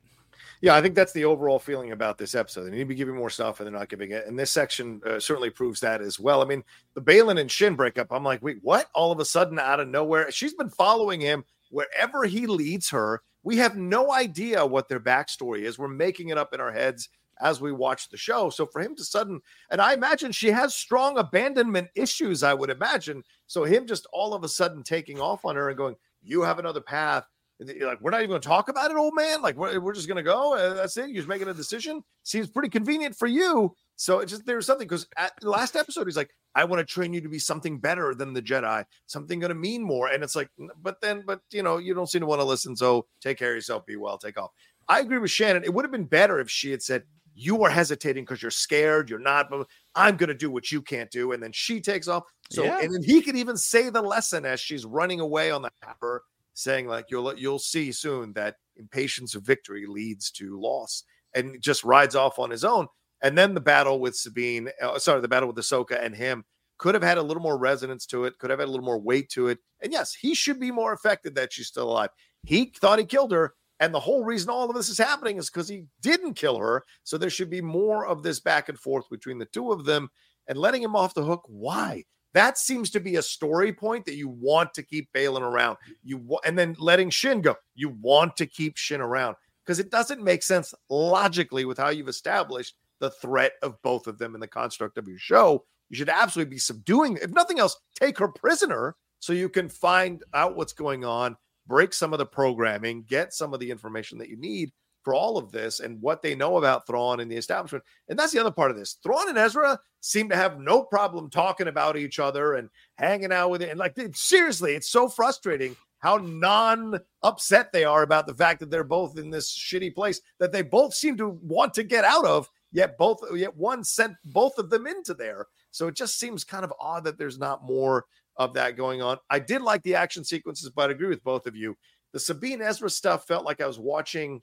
[0.61, 2.63] Yeah, I think that's the overall feeling about this episode.
[2.63, 4.25] They need to be giving more stuff, and they're not giving it.
[4.25, 6.41] And this section uh, certainly proves that as well.
[6.41, 6.63] I mean,
[6.95, 8.07] the Baylan and Shin breakup.
[8.09, 8.89] I'm like, wait, what?
[8.95, 13.21] All of a sudden, out of nowhere, she's been following him wherever he leads her.
[13.43, 15.77] We have no idea what their backstory is.
[15.77, 17.09] We're making it up in our heads
[17.41, 18.49] as we watch the show.
[18.49, 22.43] So for him to sudden, and I imagine she has strong abandonment issues.
[22.43, 23.23] I would imagine.
[23.45, 26.59] So him just all of a sudden taking off on her and going, "You have
[26.59, 27.27] another path."
[27.59, 29.41] You're like, we're not even going to talk about it, old man.
[29.41, 30.55] Like, we're, we're just going to go.
[30.55, 31.07] Uh, that's it.
[31.07, 32.03] You're just making a decision.
[32.23, 33.73] Seems pretty convenient for you.
[33.95, 36.85] So it's just there's something because at the last episode, he's like, I want to
[36.85, 40.07] train you to be something better than the Jedi, something going to mean more.
[40.09, 40.49] And it's like,
[40.81, 42.75] but then, but you know, you don't seem to want to listen.
[42.75, 43.85] So take care of yourself.
[43.85, 44.17] Be well.
[44.17, 44.51] Take off.
[44.89, 45.63] I agree with Shannon.
[45.63, 47.03] It would have been better if she had said,
[47.33, 49.09] You are hesitating because you're scared.
[49.09, 49.49] You're not.
[49.49, 51.31] But I'm going to do what you can't do.
[51.31, 52.23] And then she takes off.
[52.51, 52.79] So, Yeah.
[52.81, 56.23] and then he could even say the lesson as she's running away on the hopper,
[56.55, 61.03] saying, like, you'll, you'll see soon that impatience of victory leads to loss
[61.35, 62.87] and just rides off on his own.
[63.21, 66.45] And then the battle with Sabine, uh, sorry, the battle with Ahsoka and him
[66.77, 68.99] could have had a little more resonance to it, could have had a little more
[68.99, 69.59] weight to it.
[69.81, 72.09] And yes, he should be more affected that she's still alive.
[72.43, 73.53] He thought he killed her.
[73.79, 76.83] And the whole reason all of this is happening is because he didn't kill her.
[77.03, 80.09] So there should be more of this back and forth between the two of them
[80.47, 81.43] and letting him off the hook.
[81.47, 82.05] Why?
[82.35, 85.77] That seems to be a story point that you want to keep Baylan around.
[86.03, 87.55] You and then letting Shin go.
[87.75, 92.09] You want to keep Shin around because it doesn't make sense logically with how you've
[92.09, 95.63] established the threat of both of them in the construct of your show.
[95.89, 100.21] You should absolutely be subduing, if nothing else, take her prisoner so you can find
[100.33, 104.27] out what's going on, break some of the programming, get some of the information that
[104.27, 104.73] you need
[105.05, 107.85] for all of this and what they know about Thrawn and the establishment.
[108.09, 108.97] And that's the other part of this.
[109.03, 113.51] Thrawn and Ezra seem to have no problem talking about each other and hanging out
[113.51, 113.69] with it.
[113.69, 118.69] And like, seriously, it's so frustrating how non upset they are about the fact that
[118.69, 122.25] they're both in this shitty place that they both seem to want to get out
[122.25, 122.49] of.
[122.71, 125.47] Yet both, yet one sent both of them into there.
[125.71, 128.05] So it just seems kind of odd that there's not more
[128.37, 129.17] of that going on.
[129.29, 131.77] I did like the action sequences, but I agree with both of you.
[132.15, 134.41] The Sabine Ezra stuff felt like I was watching.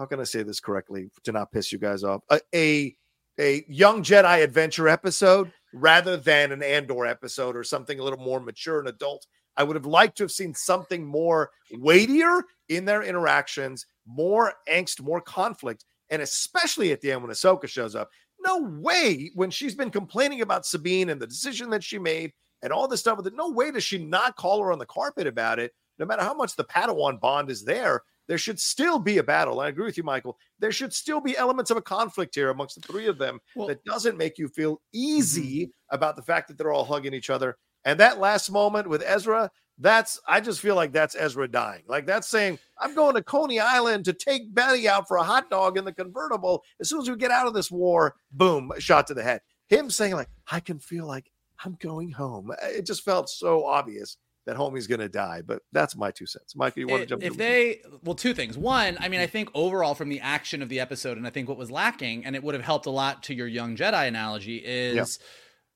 [0.00, 2.22] How can I say this correctly to not piss you guys off?
[2.32, 2.96] A a,
[3.38, 8.40] a young Jedi adventure episode rather than an Andor episode or something a little more
[8.40, 9.26] mature and adult.
[9.58, 15.02] I would have liked to have seen something more weightier in their interactions, more angst,
[15.02, 18.08] more conflict, and especially at the end when Ahsoka shows up.
[18.40, 22.32] No way, when she's been complaining about Sabine and the decision that she made
[22.62, 24.86] and all this stuff with it, no way does she not call her on the
[24.86, 25.74] carpet about it.
[25.98, 28.00] No matter how much the Padawan bond is there,
[28.30, 29.58] there should still be a battle.
[29.58, 30.38] I agree with you, Michael.
[30.60, 33.82] There should still be elements of a conflict here amongst the three of them that
[33.84, 35.94] doesn't make you feel easy mm-hmm.
[35.96, 37.56] about the fact that they're all hugging each other.
[37.84, 41.82] And that last moment with Ezra, that's I just feel like that's Ezra dying.
[41.88, 45.50] Like that's saying, I'm going to Coney Island to take Betty out for a hot
[45.50, 46.62] dog in the convertible.
[46.80, 49.40] As soon as we get out of this war, boom, shot to the head.
[49.66, 51.32] Him saying, like, I can feel like
[51.64, 52.52] I'm going home.
[52.52, 54.18] Uh, it just felt so obvious
[54.50, 55.42] that homie's gonna die.
[55.46, 56.56] But that's my two cents.
[56.56, 59.24] Michael, you want to If- jump if they well two things one i mean i
[59.24, 59.32] mm-hmm.
[59.32, 62.34] think overall from the action of the episode and i think what was lacking and
[62.34, 65.18] it would have helped a lot to your young jedi analogy is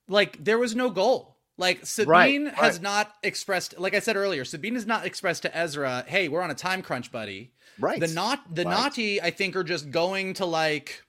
[0.09, 2.83] like there was no goal like sabine has right.
[2.83, 6.51] not expressed like i said earlier sabine has not expressed to ezra hey we're on
[6.51, 7.99] a time crunch buddy Right.
[7.99, 8.85] the not the Right.
[8.85, 11.04] Noti i think are just going to like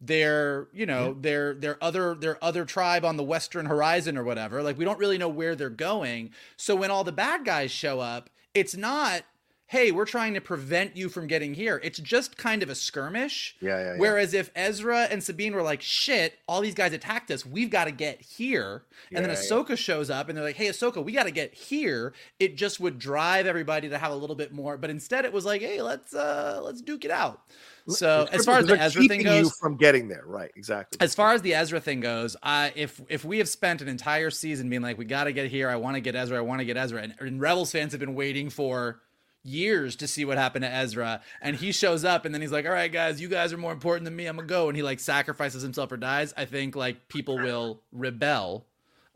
[0.00, 4.62] their you know their their other their other tribe on the western horizon or whatever.
[4.62, 6.30] Like we don't really know where they're going.
[6.56, 9.22] So when all the bad guys show up it's not
[9.68, 11.80] hey we're trying to prevent you from getting here.
[11.82, 13.56] It's just kind of a skirmish.
[13.60, 13.98] Yeah, yeah, yeah.
[13.98, 17.84] whereas if ezra and sabine were like shit all these guys attacked us we've got
[17.84, 18.84] to get here.
[19.12, 22.14] And then ahsoka shows up and they're like hey ahsoka we got to get here.
[22.38, 24.76] It just would drive everybody to have a little bit more.
[24.76, 27.42] But instead it was like hey let's uh let's duke it out
[27.88, 30.50] so as far as the ezra thing goes you from getting there, right?
[30.56, 30.98] Exactly.
[31.00, 34.30] as far as the Ezra thing goes, I if if we have spent an entire
[34.30, 36.60] season being like, we got to get here, I want to get Ezra, I want
[36.60, 39.00] to get Ezra, and, and Rebels fans have been waiting for
[39.42, 42.66] years to see what happened to Ezra, and he shows up, and then he's like,
[42.66, 44.82] all right, guys, you guys are more important than me, I'm gonna go, and he
[44.82, 46.34] like sacrifices himself or dies.
[46.36, 48.66] I think like people will rebel.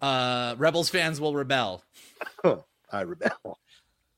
[0.00, 1.84] Uh, Rebels fans will rebel.
[2.92, 3.58] I rebel.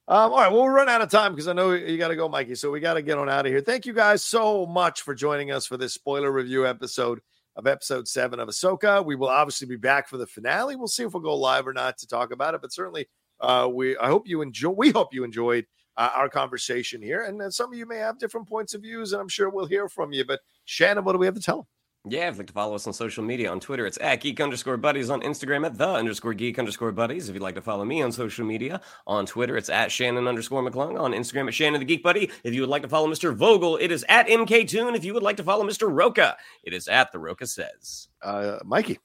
[0.09, 2.17] Um, all right, well, we're running out of time because I know you got to
[2.17, 2.57] go, Mikey.
[2.57, 3.61] So we got to get on out of here.
[3.61, 7.21] Thank you guys so much for joining us for this spoiler review episode
[7.55, 9.05] of episode seven of Ahsoka.
[9.05, 10.75] We will obviously be back for the finale.
[10.75, 13.09] We'll see if we'll go live or not to talk about it, but certainly,
[13.41, 14.71] uh, we I hope you enjoy.
[14.71, 18.19] We hope you enjoyed uh, our conversation here, and uh, some of you may have
[18.19, 20.25] different points of views, and I'm sure we'll hear from you.
[20.25, 21.67] But Shannon, what do we have to tell them?
[22.09, 24.41] Yeah, if you'd like to follow us on social media, on Twitter, it's at geek
[24.41, 27.29] underscore buddies, on Instagram at the underscore geek underscore buddies.
[27.29, 30.69] If you'd like to follow me on social media, on Twitter, it's at Shannon underscore
[30.69, 32.29] McClung, on Instagram at Shannon the Geek Buddy.
[32.43, 33.33] If you would like to follow Mr.
[33.33, 34.97] Vogel, it is at MK Tune.
[34.97, 35.89] If you would like to follow Mr.
[35.89, 38.09] Rocha, it is at the Rocha Says.
[38.21, 38.99] Uh, Mikey.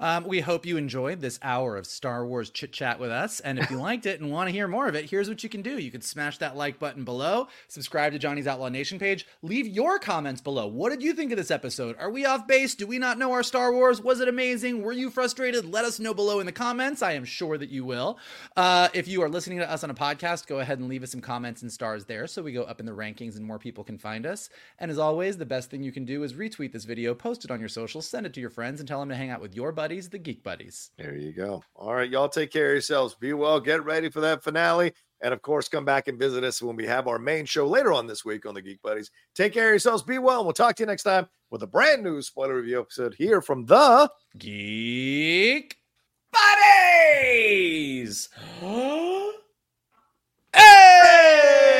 [0.00, 3.40] Um, we hope you enjoyed this hour of Star Wars chit chat with us.
[3.40, 5.50] And if you liked it and want to hear more of it, here's what you
[5.50, 5.78] can do.
[5.78, 9.98] You can smash that like button below, subscribe to Johnny's Outlaw Nation page, leave your
[9.98, 10.66] comments below.
[10.66, 11.96] What did you think of this episode?
[11.98, 12.74] Are we off base?
[12.74, 14.00] Do we not know our Star Wars?
[14.00, 14.82] Was it amazing?
[14.82, 15.66] Were you frustrated?
[15.66, 17.02] Let us know below in the comments.
[17.02, 18.18] I am sure that you will.
[18.56, 21.10] Uh, if you are listening to us on a podcast, go ahead and leave us
[21.10, 23.84] some comments and stars there so we go up in the rankings and more people
[23.84, 24.48] can find us.
[24.78, 27.50] And as always, the best thing you can do is retweet this video, post it
[27.50, 29.54] on your socials, send it to your friends, and tell them to hang out with
[29.54, 30.92] your buddies, the Geek Buddies.
[30.96, 31.64] There you go.
[31.74, 33.16] All right, y'all take care of yourselves.
[33.16, 33.58] Be well.
[33.58, 34.92] Get ready for that finale.
[35.20, 37.92] And of course, come back and visit us when we have our main show later
[37.92, 39.10] on this week on the Geek Buddies.
[39.34, 40.04] Take care of yourselves.
[40.04, 40.38] Be well.
[40.38, 43.42] And we'll talk to you next time with a brand new spoiler review episode here
[43.42, 45.74] from the Geek
[46.30, 48.28] Buddies.
[50.54, 51.79] hey!